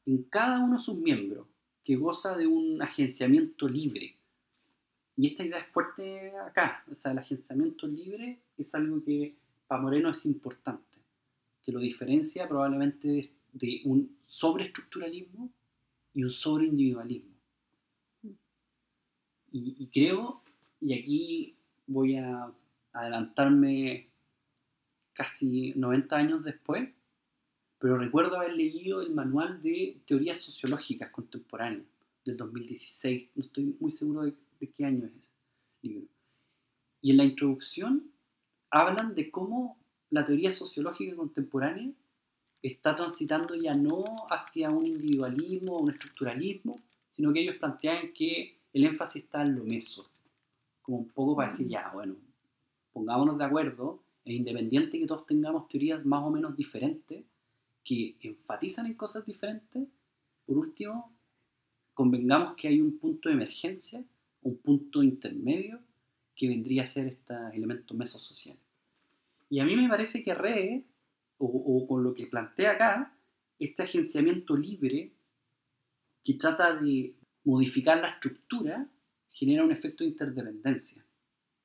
en 0.06 0.24
cada 0.24 0.62
uno 0.62 0.76
de 0.76 0.82
sus 0.82 0.96
miembros, 0.96 1.46
que 1.84 1.96
goza 1.96 2.36
de 2.36 2.46
un 2.46 2.82
agenciamiento 2.82 3.68
libre. 3.68 4.16
Y 5.16 5.28
esta 5.28 5.44
idea 5.44 5.58
es 5.58 5.68
fuerte 5.68 6.32
acá, 6.36 6.84
o 6.90 6.94
sea, 6.94 7.12
el 7.12 7.18
agenciamiento 7.18 7.86
libre 7.86 8.38
es 8.56 8.74
algo 8.74 9.02
que 9.04 9.34
para 9.66 9.82
Moreno 9.82 10.10
es 10.10 10.24
importante, 10.26 10.98
que 11.62 11.72
lo 11.72 11.80
diferencia 11.80 12.48
probablemente 12.48 13.30
de, 13.52 13.80
un 13.84 14.16
sobreestructuralismo 14.26 15.50
y 16.14 16.24
un 16.24 16.30
sobreindividualismo. 16.30 17.32
Y, 19.52 19.76
y 19.78 19.86
creo, 19.88 20.42
y 20.80 20.98
aquí 20.98 21.54
voy 21.86 22.16
a 22.16 22.50
adelantarme 22.92 24.08
casi 25.12 25.72
90 25.76 26.16
años 26.16 26.44
después, 26.44 26.88
pero 27.78 27.98
recuerdo 27.98 28.36
haber 28.36 28.52
leído 28.52 29.02
el 29.02 29.10
manual 29.10 29.62
de 29.62 30.00
teorías 30.06 30.38
sociológicas 30.38 31.10
contemporáneas 31.10 31.86
del 32.24 32.36
2016, 32.36 33.30
no 33.34 33.42
estoy 33.42 33.76
muy 33.80 33.90
seguro 33.90 34.22
de, 34.22 34.34
qué 34.76 34.84
año 34.84 35.06
es 35.06 35.12
ese 35.12 35.30
libro. 35.82 36.06
Y 37.00 37.10
en 37.10 37.16
la 37.16 37.24
introducción 37.24 38.12
hablan 38.70 39.14
de 39.14 39.30
cómo 39.30 39.76
la 40.10 40.24
teoría 40.24 40.52
sociológica 40.52 41.16
contemporánea 41.16 41.90
está 42.62 42.94
transitando 42.94 43.56
ya 43.56 43.74
no 43.74 44.04
hacia 44.30 44.70
un 44.70 44.86
individualismo 44.86 45.76
o 45.76 45.82
un 45.82 45.90
estructuralismo, 45.90 46.80
sino 47.10 47.32
que 47.32 47.40
ellos 47.40 47.56
plantean 47.56 48.12
que 48.12 48.56
el 48.72 48.84
énfasis 48.84 49.24
está 49.24 49.42
en 49.42 49.56
lo 49.56 49.64
meso, 49.64 50.08
como 50.80 50.98
un 50.98 51.08
poco 51.08 51.34
para 51.34 51.50
decir, 51.50 51.66
ya, 51.66 51.90
bueno, 51.92 52.14
pongámonos 52.92 53.38
de 53.38 53.44
acuerdo, 53.44 54.02
es 54.24 54.34
independiente 54.34 54.98
que 54.98 55.06
todos 55.06 55.26
tengamos 55.26 55.68
teorías 55.68 56.04
más 56.04 56.22
o 56.22 56.30
menos 56.30 56.56
diferentes, 56.56 57.24
que 57.84 58.16
enfatizan 58.20 58.86
en 58.86 58.94
cosas 58.94 59.26
diferentes, 59.26 59.88
por 60.46 60.58
último, 60.58 61.12
convengamos 61.94 62.54
que 62.56 62.68
hay 62.68 62.80
un 62.80 62.98
punto 62.98 63.28
de 63.28 63.34
emergencia, 63.34 64.04
un 64.42 64.56
punto 64.58 65.02
intermedio, 65.02 65.80
que 66.34 66.48
vendría 66.48 66.84
a 66.84 66.86
ser 66.86 67.06
este 67.08 67.34
elemento 67.54 67.94
mesosocial. 67.94 68.56
Y 69.50 69.60
a 69.60 69.64
mí 69.64 69.76
me 69.76 69.88
parece 69.88 70.22
que 70.22 70.34
RE, 70.34 70.84
o, 71.38 71.46
o 71.46 71.86
con 71.86 72.02
lo 72.02 72.14
que 72.14 72.26
plantea 72.26 72.72
acá, 72.72 73.16
este 73.58 73.82
agenciamiento 73.82 74.56
libre 74.56 75.12
que 76.24 76.34
trata 76.34 76.74
de 76.76 77.14
modificar 77.44 78.00
la 78.00 78.10
estructura, 78.10 78.88
genera 79.30 79.64
un 79.64 79.72
efecto 79.72 80.04
de 80.04 80.10
interdependencia. 80.10 81.04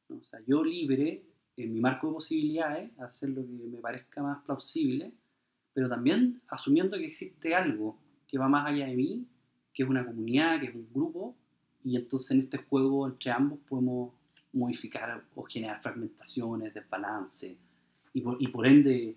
O 0.10 0.24
sea, 0.24 0.40
yo 0.48 0.64
libre, 0.64 1.24
en 1.58 1.74
mi 1.74 1.80
marco 1.80 2.08
de 2.08 2.14
posibilidades, 2.14 2.92
hacer 3.00 3.30
lo 3.30 3.42
que 3.42 3.52
me 3.52 3.80
parezca 3.80 4.22
más 4.22 4.44
plausible, 4.44 5.12
pero 5.74 5.90
también 5.90 6.42
asumiendo 6.48 6.98
que 6.98 7.06
existe 7.06 7.54
algo 7.54 7.98
que 8.28 8.38
va 8.38 8.48
más 8.48 8.68
allá 8.68 8.88
de 8.88 8.96
mí, 8.96 9.26
que 9.74 9.84
es 9.84 9.90
una 9.90 10.06
comunidad, 10.06 10.60
que 10.60 10.68
es 10.68 10.76
un 10.76 10.88
grupo, 10.94 11.36
y 11.84 11.96
entonces 11.96 12.32
en 12.32 12.42
este 12.42 12.58
juego 12.58 13.08
entre 13.08 13.32
ambos 13.32 13.60
podemos 13.68 14.14
modificar 14.54 15.24
o 15.36 15.44
generar 15.44 15.80
fragmentaciones, 15.80 16.74
desbalance, 16.74 17.58
y 18.14 18.22
por, 18.22 18.42
y 18.42 18.48
por 18.48 18.66
ende 18.66 19.16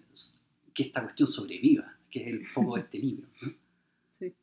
que 0.74 0.82
esta 0.82 1.02
cuestión 1.02 1.28
sobreviva, 1.28 1.96
que 2.10 2.20
es 2.20 2.26
el 2.28 2.46
foco 2.46 2.76
de 2.76 2.82
este 2.82 2.98
libro. 2.98 3.28
Sí. 4.10 4.34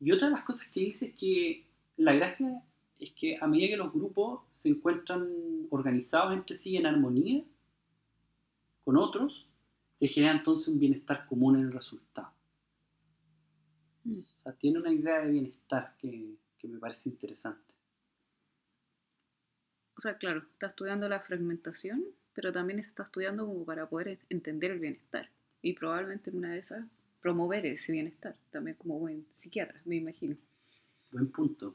Y 0.00 0.12
otra 0.12 0.28
de 0.28 0.34
las 0.34 0.44
cosas 0.44 0.68
que 0.68 0.80
dice 0.80 1.06
es 1.06 1.14
que 1.14 1.64
la 1.96 2.12
gracia 2.12 2.62
es 2.98 3.12
que 3.12 3.36
a 3.40 3.46
medida 3.46 3.68
que 3.68 3.76
los 3.76 3.92
grupos 3.92 4.42
se 4.48 4.70
encuentran 4.70 5.28
organizados 5.70 6.32
entre 6.32 6.54
sí 6.54 6.76
en 6.76 6.86
armonía 6.86 7.42
con 8.84 8.96
otros, 8.96 9.48
se 9.94 10.08
genera 10.08 10.32
entonces 10.32 10.68
un 10.68 10.78
bienestar 10.78 11.26
común 11.26 11.56
en 11.56 11.62
el 11.66 11.72
resultado. 11.72 12.32
Mm. 14.04 14.18
O 14.18 14.40
sea, 14.42 14.52
tiene 14.52 14.78
una 14.78 14.92
idea 14.92 15.20
de 15.20 15.30
bienestar 15.30 15.94
que, 15.98 16.34
que 16.58 16.68
me 16.68 16.78
parece 16.78 17.08
interesante. 17.08 17.72
O 19.96 20.00
sea, 20.00 20.16
claro, 20.16 20.40
está 20.40 20.68
estudiando 20.68 21.08
la 21.08 21.20
fragmentación, 21.20 22.04
pero 22.34 22.50
también 22.50 22.80
está 22.80 23.04
estudiando 23.04 23.46
como 23.46 23.64
para 23.64 23.88
poder 23.88 24.18
entender 24.30 24.72
el 24.72 24.80
bienestar. 24.80 25.30
Y 25.60 25.74
probablemente 25.74 26.30
en 26.30 26.38
una 26.38 26.52
de 26.52 26.58
esas 26.58 26.84
promover 27.22 27.64
ese 27.64 27.92
bienestar, 27.92 28.36
también 28.50 28.76
como 28.76 28.98
buen 28.98 29.24
psiquiatra, 29.32 29.80
me 29.84 29.96
imagino. 29.96 30.36
Buen 31.12 31.30
punto. 31.30 31.74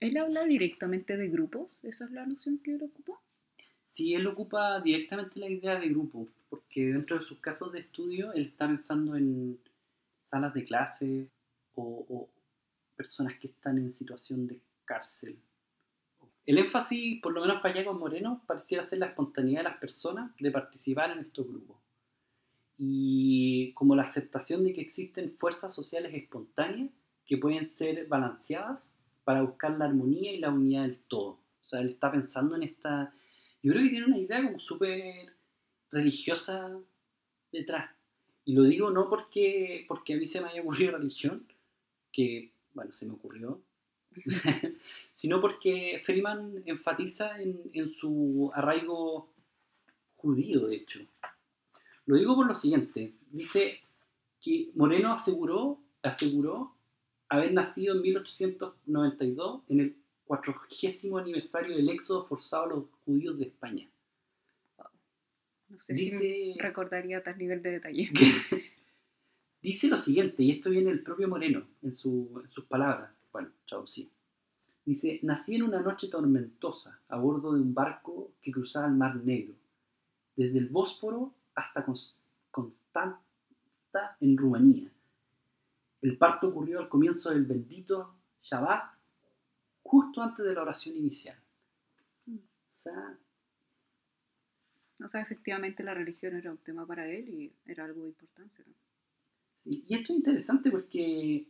¿Él 0.00 0.16
habla 0.16 0.44
directamente 0.44 1.16
de 1.16 1.28
grupos? 1.28 1.80
¿Esa 1.82 2.04
es 2.04 2.12
la 2.12 2.24
noción 2.24 2.58
que 2.58 2.74
él 2.74 2.82
ocupa? 2.82 3.20
Sí, 3.84 4.14
él 4.14 4.26
ocupa 4.28 4.80
directamente 4.80 5.40
la 5.40 5.48
idea 5.48 5.78
de 5.78 5.88
grupo, 5.88 6.28
porque 6.48 6.86
dentro 6.86 7.18
de 7.18 7.24
sus 7.24 7.40
casos 7.40 7.72
de 7.72 7.80
estudio 7.80 8.32
él 8.32 8.46
está 8.46 8.68
pensando 8.68 9.16
en 9.16 9.58
salas 10.22 10.54
de 10.54 10.64
clase 10.64 11.30
o, 11.74 12.28
personas 12.96 13.38
que 13.38 13.48
están 13.48 13.78
en 13.78 13.92
situación 13.92 14.46
de 14.46 14.60
cárcel. 14.84 15.38
El 16.44 16.58
énfasis, 16.58 17.20
por 17.20 17.32
lo 17.32 17.42
menos 17.42 17.60
para 17.60 17.84
con 17.84 17.98
Moreno, 17.98 18.42
pareciera 18.46 18.82
ser 18.82 18.98
la 18.98 19.06
espontaneidad 19.06 19.60
de 19.60 19.64
las 19.64 19.78
personas 19.78 20.32
de 20.38 20.50
participar 20.50 21.12
en 21.12 21.20
estos 21.20 21.46
grupos. 21.46 21.76
Y 22.76 23.72
como 23.74 23.94
la 23.94 24.02
aceptación 24.02 24.64
de 24.64 24.72
que 24.72 24.80
existen 24.80 25.30
fuerzas 25.30 25.74
sociales 25.74 26.12
espontáneas 26.14 26.90
que 27.24 27.36
pueden 27.36 27.66
ser 27.66 28.06
balanceadas 28.06 28.94
para 29.28 29.42
buscar 29.42 29.72
la 29.72 29.84
armonía 29.84 30.32
y 30.32 30.38
la 30.38 30.48
unidad 30.48 30.84
del 30.84 30.96
todo. 31.00 31.38
O 31.60 31.68
sea, 31.68 31.80
él 31.80 31.90
está 31.90 32.10
pensando 32.10 32.56
en 32.56 32.62
esta... 32.62 33.12
Yo 33.62 33.72
creo 33.72 33.84
que 33.84 33.90
tiene 33.90 34.06
una 34.06 34.16
idea 34.16 34.42
como 34.42 34.58
súper 34.58 35.34
religiosa 35.90 36.74
detrás. 37.52 37.90
Y 38.46 38.54
lo 38.54 38.62
digo 38.62 38.90
no 38.90 39.10
porque, 39.10 39.84
porque 39.86 40.14
a 40.14 40.16
mí 40.16 40.26
se 40.26 40.40
me 40.40 40.48
haya 40.48 40.62
ocurrido 40.62 40.96
religión, 40.96 41.46
que, 42.10 42.52
bueno, 42.72 42.90
se 42.94 43.04
me 43.04 43.12
ocurrió, 43.12 43.60
sino 45.14 45.42
porque 45.42 46.00
Freeman 46.02 46.62
enfatiza 46.64 47.38
en, 47.42 47.60
en, 47.74 47.86
su 47.90 48.50
arraigo 48.54 49.28
judío, 50.16 50.68
de 50.68 50.76
hecho. 50.76 51.00
Lo 52.06 52.16
digo 52.16 52.34
por 52.34 52.46
lo 52.46 52.54
siguiente, 52.54 53.12
dice 53.30 53.80
que 54.40 54.70
Moreno 54.74 55.12
aseguró, 55.12 55.78
aseguró 56.02 56.77
haber 57.28 57.52
nacido 57.52 57.94
en 57.94 58.02
1892 58.02 59.62
en 59.68 59.80
el 59.80 59.96
cuatrogésimo 60.24 61.18
aniversario 61.18 61.76
del 61.76 61.88
éxodo 61.88 62.26
forzado 62.26 62.64
a 62.64 62.68
los 62.68 62.84
judíos 63.04 63.38
de 63.38 63.46
España. 63.46 63.88
No 65.68 65.78
sé 65.78 65.96
si 65.96 66.54
recordaría 66.58 67.22
tal 67.22 67.36
nivel 67.36 67.62
de 67.62 67.72
detalle. 67.72 68.10
dice 69.62 69.88
lo 69.88 69.98
siguiente, 69.98 70.42
y 70.42 70.52
esto 70.52 70.70
viene 70.70 70.90
del 70.90 71.02
propio 71.02 71.28
Moreno 71.28 71.66
en, 71.82 71.94
sus 71.94 72.64
palabras. 72.68 73.10
Bueno, 73.32 73.50
chao, 73.66 73.86
sí. 73.86 74.10
Dice, 74.84 75.20
nací 75.22 75.56
en 75.56 75.64
una 75.64 75.80
noche 75.80 76.08
tormentosa 76.08 77.02
a 77.08 77.18
bordo 77.18 77.52
de 77.52 77.60
un 77.60 77.74
barco 77.74 78.32
que 78.40 78.50
cruzaba 78.50 78.86
el 78.86 78.94
Mar 78.94 79.16
Negro, 79.16 79.54
desde 80.34 80.58
el 80.58 80.68
Bósforo 80.68 81.34
hasta 81.54 81.84
Constanza 82.50 83.20
en 84.20 84.38
Rumanía 84.38 84.90
el 86.02 86.16
parto 86.16 86.48
ocurrió 86.48 86.78
al 86.78 86.88
comienzo 86.88 87.30
del 87.30 87.44
bendito 87.44 88.14
Shabbat, 88.42 88.92
justo 89.82 90.22
antes 90.22 90.44
de 90.44 90.54
la 90.54 90.62
oración 90.62 90.96
inicial. 90.96 91.38
O 92.28 92.80
sea, 92.80 93.18
o 95.04 95.08
sea, 95.08 95.20
efectivamente 95.20 95.82
la 95.82 95.94
religión 95.94 96.34
era 96.36 96.50
un 96.50 96.58
tema 96.58 96.86
para 96.86 97.08
él 97.08 97.28
y 97.28 97.52
era 97.66 97.84
algo 97.84 98.06
importante. 98.06 98.64
y 99.64 99.94
esto 99.94 100.12
es 100.12 100.18
interesante 100.18 100.70
porque 100.70 101.46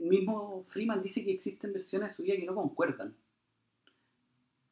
el 0.00 0.06
mismo 0.06 0.64
Freeman 0.68 1.02
dice 1.02 1.24
que 1.24 1.32
existen 1.32 1.72
versiones 1.72 2.10
de 2.10 2.14
su 2.14 2.22
vida 2.22 2.36
que 2.36 2.44
no 2.44 2.54
concuerdan, 2.54 3.14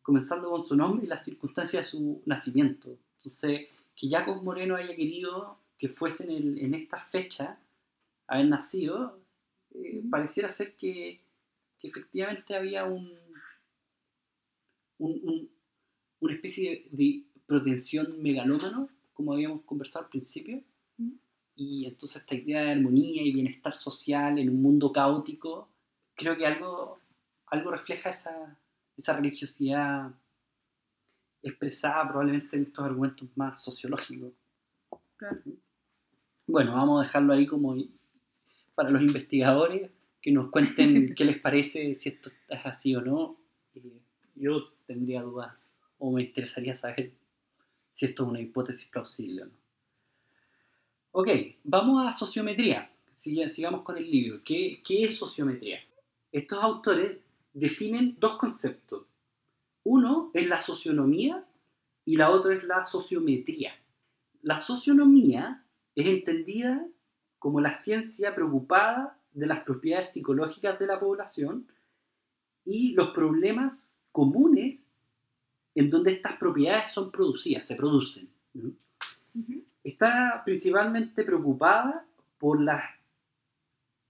comenzando 0.03 0.51
con 0.51 0.65
su 0.65 0.77
nombre 0.77 1.07
y 1.07 1.09
las 1.09 1.25
circunstancias 1.25 1.85
de 1.85 1.91
su 1.91 2.23
nacimiento. 2.27 2.99
Entonces, 3.19 3.69
que 3.97 4.09
Jacob 4.09 4.43
Moreno 4.43 4.77
haya 4.77 4.95
querido 4.95 5.59
que 5.79 5.89
fuese 5.89 6.25
en, 6.25 6.59
en 6.59 6.75
esta 6.75 7.01
fecha 7.01 7.59
haber 8.27 8.47
nacido, 8.47 9.21
eh, 9.75 10.03
pareciera 10.11 10.51
ser 10.51 10.75
que, 10.77 11.23
efectivamente 11.83 12.57
había 12.57 12.85
un, 12.87 13.13
una 14.99 16.33
especie 16.33 16.89
de, 16.91 17.25
de, 17.47 18.09
megalómano, 18.17 18.89
como 19.13 19.35
habíamos 19.35 19.65
conversado 19.65 20.07
al 20.07 20.11
principio, 20.11 20.63
y 21.57 21.85
entonces 21.85 22.23
esta 22.23 22.35
idea 22.35 22.63
de 22.63 22.71
armonía 22.71 23.23
y 23.23 23.33
bienestar 23.33 23.75
social 23.75 24.39
en 24.39 24.49
un 24.49 24.63
mundo 24.63 24.91
caótico, 24.91 25.69
creo 26.15 26.39
que 26.39 26.47
algo, 26.47 26.99
algo 27.49 27.71
refleja 27.71 28.09
esa, 28.11 28.59
esa 28.97 29.13
religiosidad 29.13 30.11
expresada 31.43 32.09
probablemente 32.09 32.57
en 32.57 32.65
estos 32.65 32.85
argumentos 32.85 33.29
más 33.37 33.63
sociológicos. 33.63 34.33
Bueno, 36.47 36.73
vamos 36.73 37.01
a 37.01 37.05
dejarlo 37.05 37.33
ahí 37.33 37.47
como 37.47 37.75
para 38.75 38.91
los 38.91 39.03
investigadores 39.03 39.91
que 40.21 40.33
nos 40.33 40.51
cuenten 40.51 41.15
qué 41.17 41.25
les 41.25 41.39
parece, 41.39 41.97
si 41.97 42.09
esto 42.09 42.31
es 42.49 42.67
así 42.67 42.95
o 42.95 43.01
no. 43.01 43.37
Yo 44.35 44.73
tendría 44.87 45.23
dudas 45.23 45.55
o 45.99 46.11
me 46.11 46.23
interesaría 46.23 46.75
saber 46.75 47.13
si 47.93 48.07
esto 48.07 48.25
es 48.25 48.29
una 48.31 48.41
hipótesis 48.41 48.89
plausible 48.89 49.43
o 49.43 49.47
no. 49.47 49.53
Ok, 51.13 51.29
vamos 51.63 52.07
a 52.07 52.13
sociometría. 52.13 52.91
Sigamos 53.17 53.83
con 53.83 53.97
el 53.97 54.11
libro. 54.11 54.41
¿Qué, 54.45 54.83
¿Qué 54.85 55.03
es 55.03 55.17
sociometría? 55.17 55.79
Estos 56.33 56.63
autores 56.63 57.19
definen 57.53 58.17
dos 58.19 58.37
conceptos. 58.39 59.05
Uno 59.85 60.31
es 60.35 60.49
la 60.49 60.61
socionomía 60.61 61.45
y 62.05 62.17
la 62.17 62.31
otra 62.31 62.55
es 62.55 62.65
la 62.65 62.83
sociometría. 62.83 63.75
La 64.43 64.61
socionomía 64.61 65.65
es 65.95 66.07
entendida 66.07 66.85
como 67.45 67.61
la 67.61 67.75
ciencia 67.75 68.35
preocupada 68.35 69.19
de 69.35 69.47
las 69.47 69.65
propiedades 69.65 70.15
psicológicas 70.15 70.79
de 70.79 70.87
la 70.87 70.99
población 70.99 71.67
y 72.65 72.93
los 72.95 73.11
problemas 73.11 73.93
comunes 74.13 74.89
en 75.75 75.91
donde 75.91 76.13
estas 76.13 76.39
propiedades 76.39 76.91
son 76.91 77.11
producidas, 77.13 77.69
se 77.69 77.77
producen. 77.77 78.31
Está 79.83 80.41
principalmente 80.43 81.23
preocupada 81.23 82.07
por 82.39 82.63
las 82.63 82.83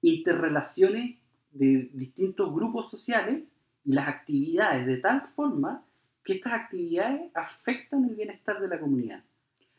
interrelaciones 0.00 1.16
de 1.50 1.90
distintos 1.92 2.54
grupos 2.54 2.88
sociales 2.88 3.52
y 3.84 3.94
las 3.94 4.06
actividades 4.06 4.86
de 4.86 4.98
tal 4.98 5.22
forma 5.22 5.82
que 6.22 6.34
estas 6.34 6.52
actividades 6.52 7.34
afectan 7.34 8.04
el 8.04 8.14
bienestar 8.14 8.60
de 8.60 8.68
la 8.68 8.78
comunidad. 8.78 9.24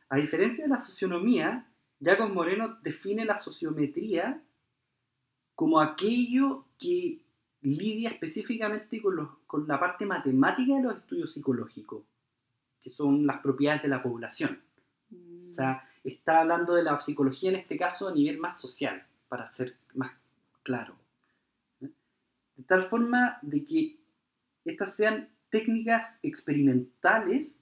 A 0.10 0.18
diferencia 0.18 0.66
de 0.66 0.72
la 0.72 0.82
socionomía, 0.82 1.66
Jacob 2.02 2.30
Moreno 2.32 2.78
define 2.82 3.26
la 3.26 3.38
sociometría 3.38 4.42
como 5.56 5.80
aquello 5.80 6.66
que 6.78 7.22
lidia 7.62 8.10
específicamente 8.10 9.02
con, 9.02 9.68
la 9.68 9.80
parte 9.80 10.06
matemática 10.06 10.76
de 10.76 10.84
los 10.84 10.98
estudios 10.98 11.34
psicológicos, 11.34 12.04
que 12.82 12.90
son 12.90 13.26
las 13.26 13.42
propiedades 13.42 13.82
de 13.82 13.88
la 13.88 14.04
población. 14.04 14.62
O 15.46 15.48
sea, 15.48 15.90
está 16.04 16.42
hablando 16.42 16.76
de 16.76 16.84
la 16.84 17.00
psicología 17.00 17.50
en 17.50 17.56
este 17.56 17.78
caso 17.78 18.10
a 18.10 18.14
nivel 18.14 18.38
más 18.38 18.60
social, 18.60 19.08
para 19.28 19.52
ser 19.52 19.78
más 19.94 20.12
claro. 20.62 20.96
De 21.80 22.64
tal 22.68 22.84
forma 22.84 23.40
de 23.42 23.66
que 23.66 23.98
estas 24.66 24.96
sean 24.96 25.30
técnicas 25.50 26.20
experimentales 26.22 27.62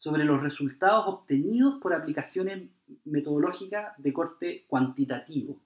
sobre 0.00 0.24
los 0.24 0.42
resultados 0.42 1.04
obtenidos 1.06 1.78
por 1.78 1.92
aplicaciones 1.92 2.70
metodológicas 3.04 3.92
de 3.98 4.14
corte 4.14 4.64
cuantitativo. 4.66 5.60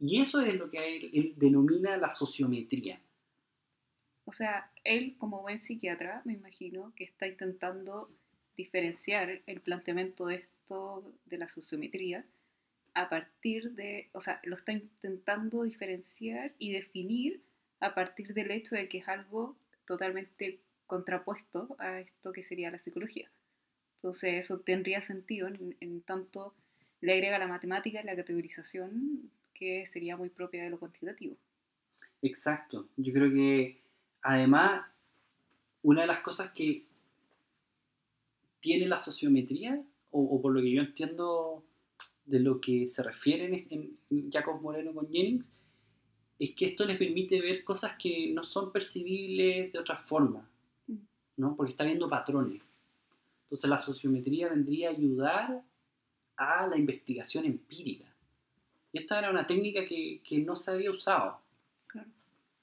Y 0.00 0.22
eso 0.22 0.40
es 0.40 0.54
lo 0.54 0.70
que 0.70 0.96
él, 0.96 1.34
denomina 1.36 1.98
la 1.98 2.14
sociometría. 2.14 2.98
O 4.24 4.32
sea, 4.32 4.70
él 4.84 5.16
como 5.18 5.42
buen 5.42 5.58
psiquiatra, 5.58 6.22
me 6.24 6.32
imagino 6.32 6.94
que 6.96 7.04
está 7.04 7.26
intentando 7.26 8.10
diferenciar 8.56 9.42
el 9.46 9.60
planteamiento 9.60 10.28
de 10.28 10.36
esto 10.36 11.04
de 11.26 11.36
la 11.36 11.48
sociometría 11.48 12.24
a 12.94 13.10
partir 13.10 13.72
de, 13.72 14.08
o 14.12 14.22
sea, 14.22 14.40
lo 14.44 14.56
está 14.56 14.72
intentando 14.72 15.62
diferenciar 15.62 16.54
y 16.58 16.72
definir 16.72 17.42
a 17.80 17.94
partir 17.94 18.32
del 18.32 18.50
hecho 18.50 18.76
de 18.76 18.88
que 18.88 18.98
es 18.98 19.08
algo 19.08 19.58
totalmente 19.84 20.60
contrapuesto 20.86 21.76
a 21.78 22.00
esto 22.00 22.32
que 22.32 22.42
sería 22.42 22.70
la 22.70 22.78
psicología. 22.78 23.28
Entonces 24.04 24.34
eso 24.34 24.60
tendría 24.60 25.00
sentido 25.00 25.48
en, 25.48 26.02
tanto 26.02 26.52
le 27.00 27.14
agrega 27.14 27.38
la 27.38 27.46
matemática 27.46 28.02
y 28.02 28.04
la 28.04 28.14
categorización 28.14 29.30
que 29.54 29.86
sería 29.86 30.14
muy 30.14 30.28
propia 30.28 30.62
de 30.62 30.68
lo 30.68 30.78
cuantitativo. 30.78 31.38
Exacto. 32.20 32.86
Yo 32.98 33.14
creo 33.14 33.32
que 33.32 33.80
además 34.20 34.84
una 35.80 36.02
de 36.02 36.06
las 36.06 36.20
cosas 36.20 36.50
que 36.52 36.84
tiene 38.60 38.86
la 38.86 39.00
sociometría, 39.00 39.82
o 40.10 40.42
por 40.42 40.52
lo 40.52 40.60
que 40.60 40.70
yo 40.70 40.82
entiendo 40.82 41.64
de 42.26 42.40
lo 42.40 42.60
que 42.60 42.86
se 42.88 43.02
refiere 43.02 43.66
en, 43.70 44.30
Jacob 44.30 44.60
Moreno 44.60 44.92
con 44.92 45.08
Jennings, 45.08 45.50
es 46.38 46.54
que 46.54 46.66
esto 46.66 46.84
les 46.84 46.98
permite 46.98 47.40
ver 47.40 47.64
cosas 47.64 47.96
que 47.96 48.30
no 48.34 48.42
son 48.42 48.70
percibibles 48.70 49.72
de 49.72 49.78
otra 49.78 49.96
forma, 49.96 50.46
mm. 50.88 50.96
¿no? 51.38 51.56
Porque 51.56 51.72
está 51.72 51.84
viendo 51.84 52.10
patrones. 52.10 52.60
Entonces 53.54 53.70
la 53.70 53.78
sociometría 53.78 54.48
vendría 54.48 54.88
a 54.88 54.90
ayudar 54.90 55.62
a 56.34 56.66
la 56.66 56.76
investigación 56.76 57.44
empírica. 57.44 58.12
Y 58.90 58.98
esta 58.98 59.20
era 59.20 59.30
una 59.30 59.46
técnica 59.46 59.86
que, 59.86 60.20
que 60.24 60.38
no 60.38 60.56
se 60.56 60.72
había 60.72 60.90
usado. 60.90 61.40
Claro. 61.86 62.08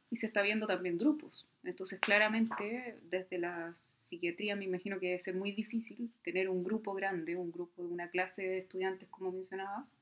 Y 0.10 0.18
se 0.18 0.28
está 0.28 0.42
viendo 0.42 0.68
también 0.68 0.98
grupos. 0.98 1.48
Entonces, 1.64 1.98
claramente, 2.02 3.00
desde 3.10 3.38
la 3.38 3.74
psiquiatría 3.74 4.58
me 4.58 4.66
imagino 4.66 5.00
que 5.00 5.06
debe 5.06 5.20
ser 5.20 5.36
muy 5.36 5.54
difícil 5.54 6.12
tener 6.26 6.50
un 6.50 6.62
grupo 6.62 6.94
grande, 6.94 7.38
un 7.38 7.54
grupo 7.54 7.84
de 7.84 7.88
una 7.88 8.10
clase 8.10 8.44
de 8.44 8.58
estudiantes, 8.58 9.08
como 9.08 9.32
mencionabas, 9.32 9.94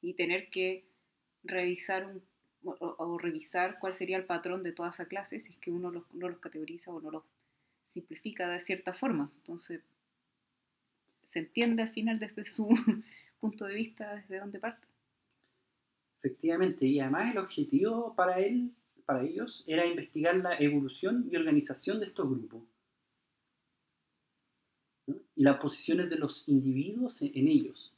y 0.00 0.14
tener 0.14 0.50
que 0.50 0.84
revisar 1.44 2.06
un, 2.06 2.24
o, 2.64 3.18
revisar 3.18 3.78
cuál 3.78 3.94
sería 3.94 4.16
el 4.16 4.24
patrón 4.24 4.64
de 4.64 4.72
toda 4.72 4.90
esa 4.90 5.06
clase 5.06 5.38
si 5.38 5.52
es 5.52 5.58
que 5.60 5.70
uno 5.70 5.92
los, 5.92 6.12
no 6.12 6.28
los 6.28 6.40
categoriza 6.40 6.90
o 6.90 7.00
no 7.00 7.12
los 7.12 7.22
simplifica 7.86 8.48
de 8.48 8.58
cierta 8.58 8.92
forma. 8.94 9.30
Entonces, 9.36 9.80
se 11.22 11.40
entiende 11.40 11.82
al 11.82 11.90
final 11.90 12.18
desde 12.18 12.46
su 12.46 12.68
punto 13.40 13.66
de 13.66 13.74
vista, 13.74 14.14
desde 14.14 14.40
dónde 14.40 14.58
parte. 14.58 14.86
Efectivamente, 16.18 16.86
y 16.86 17.00
además 17.00 17.32
el 17.32 17.38
objetivo 17.38 18.14
para 18.14 18.38
él 18.38 18.72
para 19.04 19.24
ellos 19.24 19.64
era 19.66 19.84
investigar 19.84 20.36
la 20.36 20.56
evolución 20.56 21.28
y 21.30 21.36
organización 21.36 21.98
de 21.98 22.06
estos 22.06 22.28
grupos 22.28 22.62
y 25.34 25.42
las 25.42 25.58
posiciones 25.58 26.08
de 26.08 26.16
los 26.16 26.48
individuos 26.48 27.20
en, 27.22 27.48
ellos. 27.48 27.92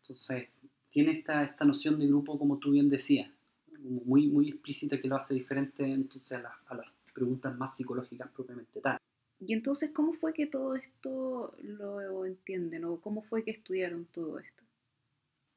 Entonces, 0.00 0.48
tiene 0.90 1.12
esta, 1.12 1.44
esta 1.44 1.64
noción 1.64 1.98
de 1.98 2.06
grupo, 2.06 2.38
como 2.38 2.58
tú 2.58 2.70
bien 2.70 2.88
decías, 2.88 3.30
muy, 3.78 4.28
muy 4.28 4.48
explícita 4.48 5.00
que 5.00 5.08
lo 5.08 5.16
hace 5.16 5.34
diferente 5.34 5.84
entonces 5.84 6.32
a 6.32 6.74
las 6.74 7.04
preguntas 7.12 7.56
más 7.56 7.76
psicológicas 7.76 8.30
propiamente 8.30 8.80
tal. 8.80 8.98
Y 9.38 9.52
entonces, 9.52 9.92
¿cómo 9.92 10.14
fue 10.14 10.32
que 10.32 10.46
todo 10.46 10.74
esto 10.74 11.54
lo 11.62 12.24
entienden 12.24 12.84
o 12.84 13.00
cómo 13.00 13.22
fue 13.22 13.44
que 13.44 13.50
estudiaron 13.50 14.06
todo 14.06 14.38
esto? 14.38 14.62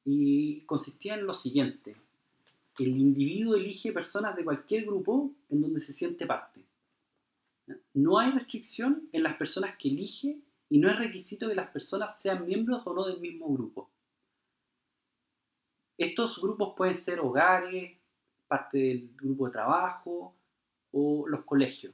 Y 0.06 0.62
consistía 0.62 1.16
en 1.16 1.26
lo 1.26 1.34
siguiente 1.34 1.96
el 2.84 2.98
individuo 2.98 3.56
elige 3.56 3.92
personas 3.92 4.36
de 4.36 4.44
cualquier 4.44 4.86
grupo 4.86 5.34
en 5.50 5.62
donde 5.62 5.80
se 5.80 5.94
siente 5.94 6.26
parte. 6.26 6.64
No 7.94 8.18
hay 8.18 8.32
restricción 8.32 9.10
en 9.12 9.24
las 9.24 9.36
personas 9.36 9.78
que 9.78 9.90
elige 9.90 10.40
y 10.70 10.80
no 10.80 10.90
es 10.90 10.98
requisito 10.98 11.48
que 11.48 11.56
las 11.56 11.70
personas 11.72 12.20
sean 12.20 12.46
miembros 12.46 12.82
o 12.86 12.94
no 12.94 13.06
del 13.06 13.20
mismo 13.20 13.52
grupo. 13.54 13.90
Estos 15.98 16.42
grupos 16.42 16.74
pueden 16.78 16.96
ser 16.96 17.20
hogares, 17.20 17.98
parte 18.48 18.78
del 18.78 19.10
grupo 19.16 19.48
de 19.48 19.52
trabajo 19.52 20.34
o 20.92 21.28
los 21.28 21.44
colegios. 21.44 21.94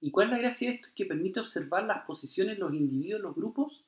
¿Y 0.00 0.10
cuál 0.10 0.28
es 0.28 0.32
la 0.32 0.38
gracia 0.38 0.68
de 0.68 0.76
esto? 0.76 0.88
Es 0.88 0.94
que 0.94 1.06
permite 1.06 1.40
observar 1.40 1.84
las 1.84 2.04
posiciones 2.04 2.58
los 2.58 2.72
individuos, 2.72 3.20
los 3.20 3.34
grupos, 3.34 3.84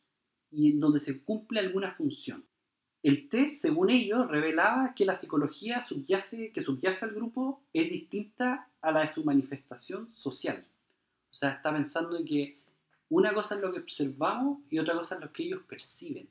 y 0.50 0.72
en 0.72 0.80
donde 0.80 0.98
se 0.98 1.22
cumple 1.22 1.60
alguna 1.60 1.92
función. 1.94 2.44
El 3.02 3.28
test, 3.28 3.62
según 3.62 3.90
ellos, 3.90 4.28
revelaba 4.28 4.94
que 4.94 5.06
la 5.06 5.14
psicología 5.14 5.80
subyace, 5.80 6.52
que 6.52 6.62
subyace 6.62 7.04
al 7.06 7.12
grupo 7.14 7.62
es 7.72 7.88
distinta 7.88 8.68
a 8.82 8.92
la 8.92 9.00
de 9.00 9.14
su 9.14 9.24
manifestación 9.24 10.12
social. 10.14 10.66
O 11.30 11.32
sea, 11.32 11.50
está 11.50 11.72
pensando 11.72 12.18
en 12.18 12.24
que 12.24 12.58
una 13.08 13.32
cosa 13.32 13.54
es 13.54 13.60
lo 13.60 13.72
que 13.72 13.80
observamos 13.80 14.60
y 14.68 14.78
otra 14.78 14.94
cosa 14.94 15.14
es 15.14 15.20
lo 15.20 15.32
que 15.32 15.44
ellos 15.44 15.62
perciben. 15.68 16.28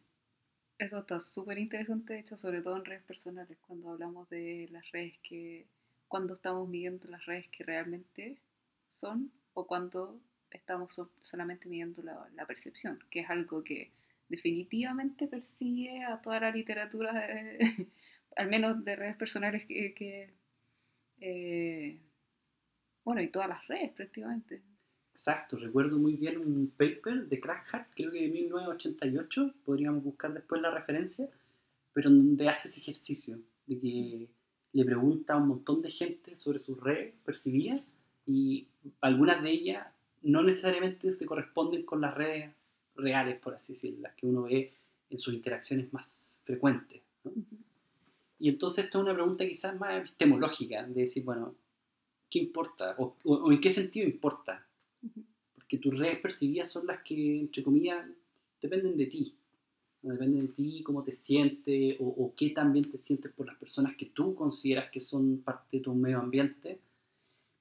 Eso 0.78 1.00
está 1.00 1.20
súper 1.20 1.58
interesante, 1.58 2.14
de 2.14 2.20
hecho, 2.20 2.38
sobre 2.38 2.62
todo 2.62 2.78
en 2.78 2.86
redes 2.86 3.04
personales, 3.04 3.58
cuando 3.68 3.90
hablamos 3.90 4.30
de 4.30 4.70
las 4.72 4.90
redes 4.92 5.14
que, 5.24 5.66
cuando 6.08 6.34
estamos 6.34 6.70
midiendo 6.70 7.10
las 7.10 7.26
redes 7.26 7.48
que 7.50 7.64
realmente 7.64 8.38
son 8.88 9.32
o 9.54 9.68
cuando 9.68 10.20
estamos 10.52 11.00
solamente 11.22 11.70
midiendo 11.70 12.02
la 12.02 12.46
percepción, 12.46 13.00
que 13.10 13.22
es 13.22 13.30
algo 13.30 13.64
que 13.64 13.92
definitivamente 14.30 15.28
persigue 15.28 16.04
a 16.04 16.22
toda 16.22 16.40
la 16.40 16.52
literatura, 16.52 17.12
al 18.38 18.48
menos 18.48 18.86
de 18.86 18.96
redes 18.96 19.18
personales 19.18 19.66
que, 19.66 20.30
eh, 21.20 22.00
bueno, 23.04 23.22
y 23.22 23.28
todas 23.28 23.50
las 23.50 23.68
redes 23.68 23.92
prácticamente. 23.92 24.62
Exacto, 25.12 25.58
recuerdo 25.58 25.98
muy 25.98 26.14
bien 26.14 26.38
un 26.38 26.72
paper 26.78 27.28
de 27.28 27.40
Crack 27.42 27.74
Hat, 27.74 27.88
creo 27.94 28.12
que 28.12 28.22
de 28.22 28.30
1988, 28.30 29.56
podríamos 29.66 30.04
buscar 30.04 30.34
después 30.34 30.62
la 30.62 30.72
referencia, 30.72 31.28
pero 31.92 32.10
donde 32.10 32.48
hace 32.48 32.70
ese 32.70 32.80
ejercicio 32.80 33.40
de 33.66 33.80
que 33.80 34.30
le 34.72 34.86
pregunta 34.86 35.34
a 35.34 35.38
un 35.38 35.48
montón 35.48 35.82
de 35.82 35.90
gente 35.90 36.38
sobre 36.38 36.60
sus 36.60 36.80
redes 36.80 37.16
percibidas 37.26 37.82
y 38.30 38.68
algunas 39.02 39.42
de 39.42 39.50
ellas 39.50 39.88
no 40.22 40.44
necesariamente 40.44 41.12
se 41.14 41.26
corresponden 41.26 41.84
con 41.84 42.00
las 42.00 42.14
redes 42.14 42.52
reales, 42.96 43.40
por 43.40 43.56
así 43.56 43.74
decirlo, 43.74 44.02
las 44.02 44.14
que 44.14 44.28
uno 44.28 44.44
ve 44.44 44.72
en 45.10 45.20
sus 45.20 45.34
interacciones 45.34 45.92
más 45.92 46.40
frecuentes. 46.44 47.02
Y 48.38 48.50
entonces 48.50 48.86
esto 48.86 49.00
es 49.00 49.04
una 49.04 49.16
pregunta 49.16 49.48
quizás 49.48 49.78
más 49.80 49.98
epistemológica, 49.98 50.86
de 50.86 51.02
decir, 51.02 51.24
bueno, 51.24 51.56
¿qué 52.30 52.38
importa? 52.38 52.96
¿O, 53.00 53.52
en 53.52 53.60
qué 53.60 53.72
sentido 53.72 54.08
importa? 54.08 54.64
Porque 55.56 55.80
tus 55.80 55.98
redes 55.98 56.20
percibidas 56.20 56.70
son 56.70 56.86
las 56.86 57.02
que, 57.02 57.40
entre 57.40 57.64
comillas, 57.64 58.06
dependen 58.62 58.96
de 58.96 59.08
ti. 59.08 59.36
Depende 60.04 60.44
de 60.44 60.48
ti, 60.50 60.84
cómo 60.84 61.04
te 61.04 61.14
sientes 61.14 61.98
o, 62.00 62.06
o 62.06 62.34
qué 62.36 62.52
también 62.52 62.92
te 62.92 62.98
sientes 62.98 63.32
por 63.34 63.48
las 63.48 63.58
personas 63.58 63.96
que 63.96 64.06
tú 64.06 64.36
consideras 64.36 64.92
que 64.92 65.02
son 65.02 65.40
parte 65.40 65.78
de 65.78 65.84
tu 65.84 65.96
medio 65.96 66.20
ambiente. 66.20 66.80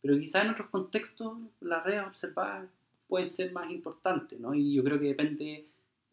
Pero 0.01 0.19
quizás 0.19 0.45
en 0.45 0.51
otros 0.51 0.69
contextos 0.71 1.39
las 1.61 1.85
redes 1.85 2.07
observadas 2.07 2.69
pueden 3.09 3.29
ser 3.29 3.53
más 3.53 3.71
importantes, 3.71 4.39
¿no? 4.39 4.55
Y 4.55 4.75
yo 4.75 4.85
creo 4.85 4.99
que 4.99 5.07
depende 5.07 5.67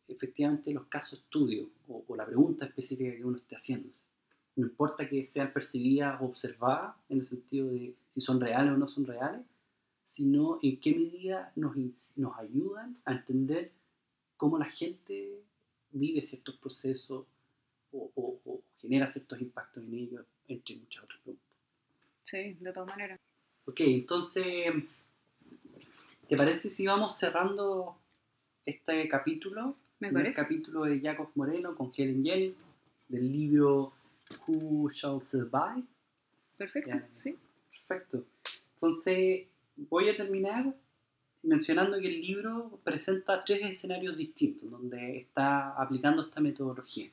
efectivamente 0.08 0.69
de 0.69 0.76
los 0.76 0.86
casos 0.86 1.19
estudio 1.19 1.69
o, 1.88 2.04
o 2.08 2.15
la 2.15 2.26
pregunta 2.26 2.65
específica 2.65 3.15
que 3.15 3.24
uno 3.24 3.38
esté 3.38 3.56
haciéndose. 3.56 4.02
No 4.56 4.67
importa 4.67 5.08
que 5.08 5.28
sean 5.28 5.52
percibidas 5.52 6.21
o 6.21 6.26
observadas 6.26 6.95
en 7.10 7.17
el 7.17 7.24
sentido 7.24 7.69
de 7.69 7.93
si 8.13 8.21
son 8.21 8.39
reales 8.39 8.74
o 8.74 8.78
no 8.78 8.88
son 8.88 9.06
reales, 9.06 9.41
sino 10.08 10.60
en 10.63 10.80
qué 10.80 10.95
medida 10.95 11.52
nos, 11.56 11.76
nos 12.15 12.38
ayudan 12.38 12.98
a 13.04 13.12
entender 13.12 13.71
cómo 14.38 14.58
la 14.58 14.69
gente 14.69 15.41
vive 15.91 16.21
ciertos 16.21 16.56
procesos 16.56 17.26
o, 17.91 18.12
o, 18.15 18.39
o, 18.45 18.62
genera 18.78 19.08
ciertos 19.08 19.41
impactos 19.41 19.84
en 19.84 19.93
ellos, 19.93 20.26
entre 20.48 20.78
muchas 20.78 21.04
otras 21.04 21.19
preguntas. 21.21 21.45
Sí, 22.24 22.54
de 22.60 22.71
todas 22.71 22.88
maneras. 22.88 23.19
Ok, 23.65 23.80
entonces, 23.82 24.67
¿te 26.28 26.38
parece 26.38 26.69
si 26.69 26.86
vamos 26.86 27.17
cerrando 27.17 27.97
este 28.65 29.08
capítulo? 29.08 29.75
Me 29.99 30.10
el 30.10 30.13
parece. 30.13 30.36
capítulo 30.41 30.84
de 30.84 30.99
Jacob 30.99 31.30
Moreno 31.36 31.75
con 31.75 31.91
Helen 31.95 32.23
Jennings, 32.23 32.58
del 33.08 33.32
libro 33.32 33.93
Who 34.47 34.91
Shall 34.91 35.23
Survive. 35.23 35.84
Perfecto, 36.58 36.91
Ya. 36.91 37.08
sí. 37.12 37.38
Perfecto. 37.71 38.23
Entonces, 38.75 39.47
voy 39.75 40.10
a 40.10 40.17
terminar 40.17 40.73
mencionando 41.43 41.99
que 41.99 42.08
el 42.08 42.21
libro 42.21 42.80
presenta 42.84 43.43
tres 43.43 43.62
escenarios 43.63 44.17
distintos 44.17 44.69
donde 44.69 45.17
está 45.19 45.69
aplicando 45.80 46.23
esta 46.23 46.41
metodología. 46.41 47.10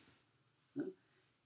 ¿no? 0.75 0.85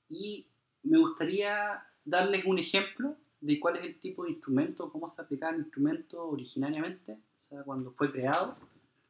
Y 0.08 0.46
me 0.84 0.98
gustaría 0.98 1.82
darles 2.04 2.44
un 2.44 2.58
ejemplo 2.60 3.16
de 3.40 3.60
cuál 3.60 3.76
es 3.76 3.84
el 3.84 3.98
tipo 3.98 4.24
de 4.24 4.30
instrumento, 4.30 4.90
cómo 4.90 5.10
se 5.10 5.20
aplicaba 5.22 5.52
el 5.54 5.60
instrumento 5.62 6.26
originariamente, 6.28 7.12
o 7.12 7.42
sea, 7.42 7.62
cuando 7.62 7.92
fue 7.92 8.10
creado, 8.10 8.56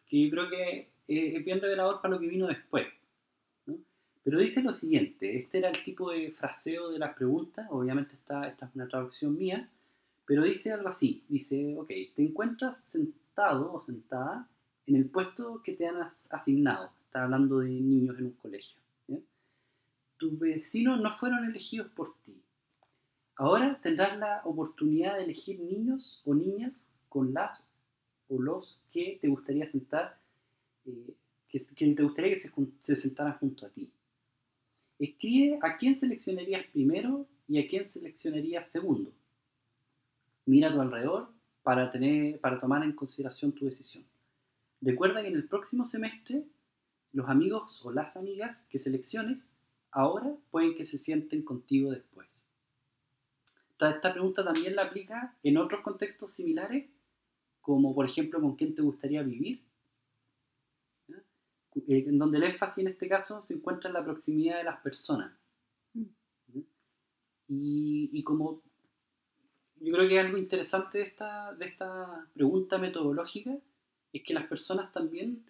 que 0.07 0.25
yo 0.25 0.31
creo 0.31 0.51
que 0.51 0.79
es 1.09 1.35
es 1.37 1.45
bien 1.45 1.61
revelador 1.61 2.01
para 2.01 2.15
lo 2.15 2.21
que 2.21 2.27
vino 2.27 2.47
después. 2.49 2.87
¿no? 3.67 3.77
Pero 4.25 4.41
dice 4.41 4.63
lo 4.63 4.73
siguiente, 4.73 5.37
este 5.39 5.59
era 5.59 5.69
el 5.71 5.85
tipo 5.85 6.11
de 6.11 6.33
fraseo 6.33 6.91
de 6.91 6.99
las 6.99 7.15
preguntas, 7.15 7.67
obviamente 7.71 8.15
esta, 8.15 8.49
esta 8.49 8.67
es 8.67 8.75
una 8.75 8.89
traducción 8.89 9.37
mía, 9.39 9.69
pero 10.27 10.43
dice 10.43 10.73
algo 10.73 10.89
así, 10.89 11.23
dice, 11.29 11.77
ok, 11.79 11.89
te 12.15 12.23
encuentras 12.23 12.81
sentado 12.83 13.73
o 13.73 13.79
sentada 13.79 14.49
en 14.87 14.97
el 14.97 15.05
puesto 15.07 15.63
que 15.63 15.73
te 15.75 15.87
han 15.87 16.03
as- 16.03 16.27
asignado, 16.33 16.91
está 17.05 17.23
hablando 17.23 17.61
de 17.61 17.69
niños 17.69 18.19
en 18.19 18.27
un 18.27 18.33
colegio. 18.33 18.77
Tus 20.19 20.39
vecinos 20.39 20.99
no 21.01 21.17
fueron 21.17 21.45
elegidos 21.45 21.89
por 21.89 22.15
ti. 22.25 22.35
Ahora 23.37 23.79
tendrás 23.83 24.19
la 24.19 24.41
oportunidad 24.45 25.17
de 25.17 25.25
elegir 25.25 25.61
niños 25.61 26.23
o 26.25 26.35
niñas 26.35 26.91
con 27.09 27.35
las 27.35 27.63
o 28.29 28.41
los 28.41 28.81
que 28.91 29.19
te 29.21 29.29
gustaría 29.29 29.67
sentar, 29.67 30.19
eh, 30.87 31.15
que, 31.49 31.59
te 31.59 32.03
gustaría 32.03 32.33
que 32.33 32.41
se, 32.41 32.51
se 32.81 32.97
sentaran 32.97 33.39
junto 33.39 33.67
a 33.67 33.69
ti. 33.69 33.91
Escribe 34.99 35.59
a 35.63 35.77
quién 35.77 35.95
seleccionarías 35.95 36.67
primero 36.73 37.27
y 37.47 37.59
a 37.59 37.69
quién 37.69 37.85
seleccionarías 37.85 38.71
segundo. 38.71 39.13
Mira 40.47 40.69
a 40.69 40.73
tu 40.73 40.81
alrededor 40.81 41.29
para, 41.63 41.91
tener, 41.91 42.41
para 42.41 42.59
tomar 42.59 42.83
en 42.85 42.93
consideración 42.93 43.53
tu 43.53 43.67
decisión. 43.67 44.05
Recuerda 44.81 45.21
que 45.21 45.29
en 45.29 45.37
el 45.37 45.47
próximo 45.47 45.85
semestre 45.85 46.45
los 47.13 47.29
amigos 47.29 47.85
o 47.85 47.93
las 47.93 48.17
amigas 48.17 48.67
que 48.71 48.79
selecciones 48.79 49.55
ahora 49.91 50.35
pueden 50.51 50.75
que 50.75 50.85
se 50.85 50.99
sienten 50.99 51.43
contigo 51.43 51.91
después. 51.91 52.46
Esta, 53.79 54.13
pregunta 54.13 54.43
también 54.43 54.75
la 54.75 54.85
aplica 54.85 55.37
en 55.43 55.59
otros 55.59 55.83
contextos 55.83 56.31
similares, 56.31 56.87
como 57.61 57.95
por 57.95 58.07
ejemplo 58.07 58.41
con 58.41 58.57
quién 58.57 58.75
te 58.75 58.83
gustaría 58.83 59.23
vivir. 59.23 59.63
Eh, 61.89 62.07
donde 62.11 62.39
el 62.39 62.45
énfasis 62.45 62.79
en 62.79 62.89
este 62.89 63.07
caso 63.07 63.43
se 63.43 63.53
encuentra 63.53 63.89
en 63.89 63.95
la 63.95 64.05
proximidad 64.05 64.57
de 64.57 64.65
las 64.65 64.81
personas. 64.81 65.31
Mm. 65.93 66.05
Y, 67.49 68.11
y 68.13 68.23
como 68.25 68.63
yo 69.81 69.93
creo 69.93 70.09
que 70.09 70.19
algo 70.19 70.39
interesante 70.39 70.99
de 70.99 71.05
esta, 71.05 71.53
de 71.53 71.67
esta 71.67 72.27
pregunta 72.33 72.79
metodológica 72.79 73.59
es 74.11 74.23
que 74.23 74.33
las 74.33 74.47
personas 74.47 74.91
también, 74.91 75.45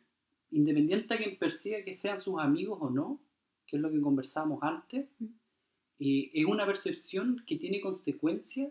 independiente 0.50 1.14
a 1.14 1.16
quien 1.16 1.38
perciba 1.38 1.82
que 1.84 1.94
sean 1.94 2.20
sus 2.20 2.40
amigos 2.40 2.78
o 2.80 2.90
no, 2.90 3.20
que 3.66 3.76
es 3.76 3.82
lo 3.82 3.90
que 3.90 4.00
conversábamos 4.00 4.62
antes, 4.62 5.06
Mm. 5.20 5.26
Eh, 5.98 6.30
es 6.34 6.44
una 6.44 6.66
percepción 6.66 7.42
que 7.46 7.56
tiene 7.56 7.80
consecuencias 7.80 8.70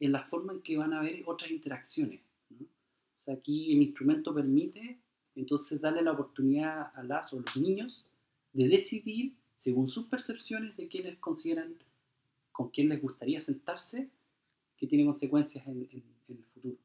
en 0.00 0.12
la 0.12 0.24
forma 0.24 0.52
en 0.52 0.62
que 0.62 0.76
van 0.76 0.92
a 0.92 1.00
haber 1.00 1.22
otras 1.26 1.50
interacciones. 1.50 2.20
¿no? 2.50 2.64
O 2.64 3.18
sea, 3.18 3.34
aquí 3.34 3.72
el 3.72 3.82
instrumento 3.82 4.34
permite 4.34 4.98
entonces 5.34 5.80
darle 5.80 6.02
la 6.02 6.12
oportunidad 6.12 6.90
a 6.94 7.02
las 7.02 7.32
o 7.32 7.40
los 7.40 7.56
niños 7.56 8.04
de 8.52 8.68
decidir, 8.68 9.34
según 9.56 9.88
sus 9.88 10.06
percepciones, 10.06 10.76
de 10.76 10.88
qué 10.88 11.02
les 11.02 11.16
consideran, 11.18 11.74
con 12.52 12.70
quién 12.70 12.88
les 12.88 13.00
gustaría 13.02 13.40
sentarse, 13.40 14.08
que 14.78 14.86
tiene 14.86 15.04
consecuencias 15.06 15.66
en, 15.66 15.88
en- 15.92 16.02
en 16.28 16.36
el 16.38 16.44
futuro. 16.44 16.76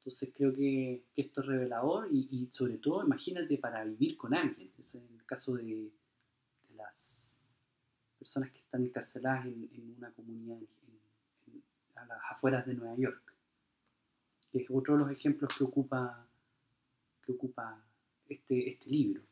Entonces 0.00 0.30
creo 0.34 0.52
que, 0.54 1.02
que 1.14 1.20
esto 1.22 1.40
es 1.42 1.46
revelador 1.46 2.08
y, 2.10 2.28
y 2.30 2.48
sobre 2.52 2.78
todo, 2.78 3.04
imagínate, 3.04 3.58
para 3.58 3.84
vivir 3.84 4.16
con 4.16 4.34
alguien. 4.34 4.70
Es 4.78 4.94
el 4.94 5.24
caso 5.26 5.54
de, 5.54 5.90
personas 8.28 8.50
que 8.50 8.58
están 8.58 8.84
encarceladas 8.84 9.46
en, 9.46 9.94
una 9.96 10.10
comunidad 10.10 10.58
a 11.94 12.04
las 12.04 12.18
afueras 12.30 12.66
de 12.66 12.74
Nueva 12.74 12.94
York. 12.94 13.34
Que 14.52 14.58
es 14.58 14.66
otro 14.70 14.98
de 14.98 15.00
los 15.00 15.10
ejemplos 15.10 15.56
que 15.56 15.64
ocupa, 15.64 16.26
que 17.24 17.32
ocupa 17.32 17.82
este, 18.28 18.68
este 18.68 18.90
libro. 18.90 19.22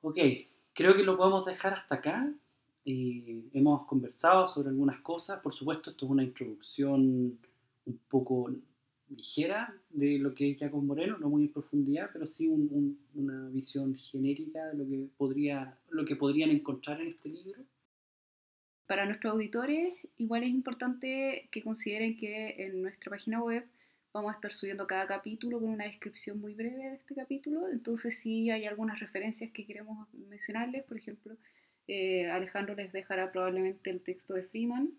Ok, 0.00 0.18
creo 0.72 0.96
que 0.96 1.04
lo 1.04 1.16
podemos 1.16 1.44
dejar 1.46 1.74
hasta 1.74 1.94
acá. 1.94 2.28
Eh, 2.84 3.44
hemos 3.52 3.86
conversado 3.86 4.48
sobre 4.48 4.70
algunas 4.70 5.00
cosas. 5.02 5.40
Por 5.40 5.52
supuesto, 5.52 5.90
esto 5.90 6.04
es 6.04 6.10
una 6.10 6.24
introducción 6.24 7.38
un 7.86 7.98
poco 8.08 8.50
ligera 9.08 9.74
de 9.90 10.18
lo 10.18 10.34
que 10.34 10.50
es 10.50 10.58
Jacob 10.58 10.82
Moreno, 10.82 11.18
no 11.18 11.28
muy 11.28 11.44
en 11.44 11.52
profundidad, 11.52 12.10
pero 12.12 12.26
sí 12.26 12.48
un- 12.48 12.68
un- 12.70 12.98
una 13.14 13.48
visión 13.50 13.94
genérica 13.96 14.66
de 14.68 14.78
lo 14.78 14.88
que, 14.88 15.08
podría, 15.16 15.78
lo 15.90 16.04
que 16.04 16.16
podrían 16.16 16.50
encontrar 16.50 17.00
en 17.00 17.08
este 17.08 17.28
libro. 17.28 17.62
Para 18.86 19.06
nuestros 19.06 19.32
auditores, 19.32 19.94
igual 20.18 20.42
es 20.42 20.50
importante 20.50 21.48
que 21.50 21.62
consideren 21.62 22.16
que 22.16 22.54
en 22.66 22.82
nuestra 22.82 23.10
página 23.10 23.42
web 23.42 23.64
vamos 24.12 24.32
a 24.32 24.34
estar 24.36 24.52
subiendo 24.52 24.86
cada 24.86 25.06
capítulo 25.06 25.58
con 25.58 25.70
una 25.70 25.84
descripción 25.84 26.40
muy 26.40 26.54
breve 26.54 26.90
de 26.90 26.94
este 26.94 27.14
capítulo. 27.14 27.68
Entonces, 27.70 28.18
si 28.18 28.50
hay 28.50 28.66
algunas 28.66 29.00
referencias 29.00 29.50
que 29.52 29.66
queremos 29.66 30.06
mencionarles, 30.12 30.84
por 30.84 30.98
ejemplo, 30.98 31.36
eh, 31.88 32.26
Alejandro 32.30 32.74
les 32.74 32.92
dejará 32.92 33.32
probablemente 33.32 33.90
el 33.90 34.00
texto 34.00 34.34
de 34.34 34.44
Freeman, 34.44 34.90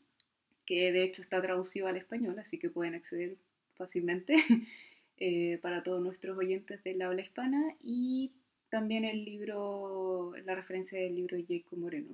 que 0.66 0.92
de 0.92 1.04
hecho 1.04 1.22
está 1.22 1.42
traducido 1.42 1.88
al 1.88 1.98
español, 1.98 2.38
así 2.40 2.58
que 2.58 2.70
pueden 2.70 2.96
acceder 2.96 3.38
fácilmente 3.76 4.36
eh, 5.18 5.60
para 5.62 5.84
todos 5.84 6.02
nuestros 6.02 6.38
oyentes 6.38 6.84
del 6.84 7.02
habla 7.02 7.22
hispana. 7.22 7.76
Y 7.82 8.32
también 8.70 9.06
el 9.06 9.24
libro, 9.26 10.34
la 10.46 10.56
referencia 10.56 11.00
del 11.00 11.16
libro 11.16 11.38
de 11.38 11.46
Jacob 11.48 11.80
Moreno. 11.80 12.10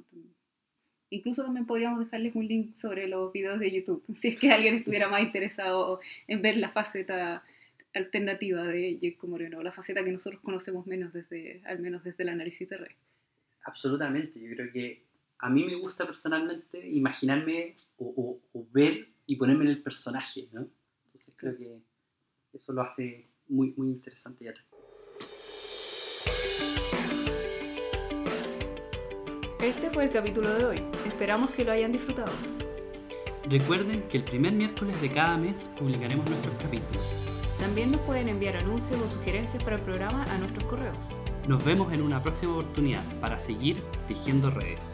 Incluso 1.10 1.44
también 1.44 1.66
podríamos 1.66 2.00
dejarles 2.00 2.36
un 2.36 2.48
link 2.48 2.76
sobre 2.76 3.08
los 3.08 3.34
videos 3.34 3.60
de 3.60 3.72
YouTube, 3.72 4.04
si 4.16 4.30
es 4.30 4.38
que 4.38 4.52
alguien 4.52 4.76
estuviera 4.76 5.10
más 5.10 5.22
interesado 5.22 6.00
en 6.28 6.42
ver 6.42 6.58
la 6.58 6.70
faceta 6.72 7.44
alternativa 7.94 8.64
de 8.64 8.98
Jacob 9.02 9.30
Moreno, 9.30 9.62
la 9.62 9.74
faceta 9.74 10.04
que 10.06 10.12
nosotros 10.14 10.42
conocemos 10.42 10.88
menos 10.88 11.12
desde, 11.12 11.62
al 11.66 11.80
menos 11.80 12.04
desde 12.06 12.24
el 12.24 12.30
análisis 12.30 12.70
de 12.70 12.78
red. 12.78 12.92
Absolutamente, 13.66 14.40
yo 14.40 14.56
creo 14.56 14.72
que 14.72 15.04
a 15.40 15.50
mí 15.50 15.66
me 15.66 15.76
gusta 15.76 16.06
personalmente 16.06 16.88
imaginarme 16.90 17.76
o, 17.98 18.06
o- 18.54 18.60
o 18.60 18.68
ver 18.72 19.08
y 19.26 19.36
ponerme 19.36 19.66
en 19.66 19.72
el 19.72 19.82
personaje, 19.84 20.48
¿no? 20.54 20.68
Entonces 21.14 21.36
creo 21.38 21.58
que 21.58 21.82
eso 22.54 22.72
lo 22.72 22.84
hace 22.84 23.30
muy, 23.50 23.74
muy 23.76 23.90
interesante 23.90 24.46
y 24.46 24.48
atractivo. 24.48 24.82
Este 29.60 29.90
fue 29.90 30.06
el 30.06 30.10
capítulo 30.10 30.54
de 30.54 30.64
hoy. 30.64 30.82
Esperamos 31.06 31.52
que 31.52 31.66
lo 31.66 31.74
hayan 31.74 31.92
disfrutado. 31.92 32.32
Recuerden 33.50 34.08
que 34.08 34.18
el 34.18 34.24
primer 34.24 34.54
miércoles 34.54 35.00
de 35.02 35.12
cada 35.12 35.38
mes 35.38 35.70
publicaremos 35.78 36.30
nuestros 36.30 36.56
capítulos. 36.56 37.04
También 37.60 37.92
nos 37.92 38.02
pueden 38.02 38.30
enviar 38.30 38.56
anuncios 38.56 39.02
o 39.02 39.10
sugerencias 39.10 39.62
para 39.64 39.76
el 39.76 39.82
programa 39.82 40.24
a 40.24 40.38
nuestros 40.38 40.64
correos. 40.64 40.98
Nos 41.46 41.64
vemos 41.66 41.92
en 41.92 42.02
una 42.02 42.24
próxima 42.24 42.54
oportunidad 42.54 43.04
para 43.20 43.38
seguir 43.38 43.84
tejiendo 44.08 44.50
redes. 44.50 44.92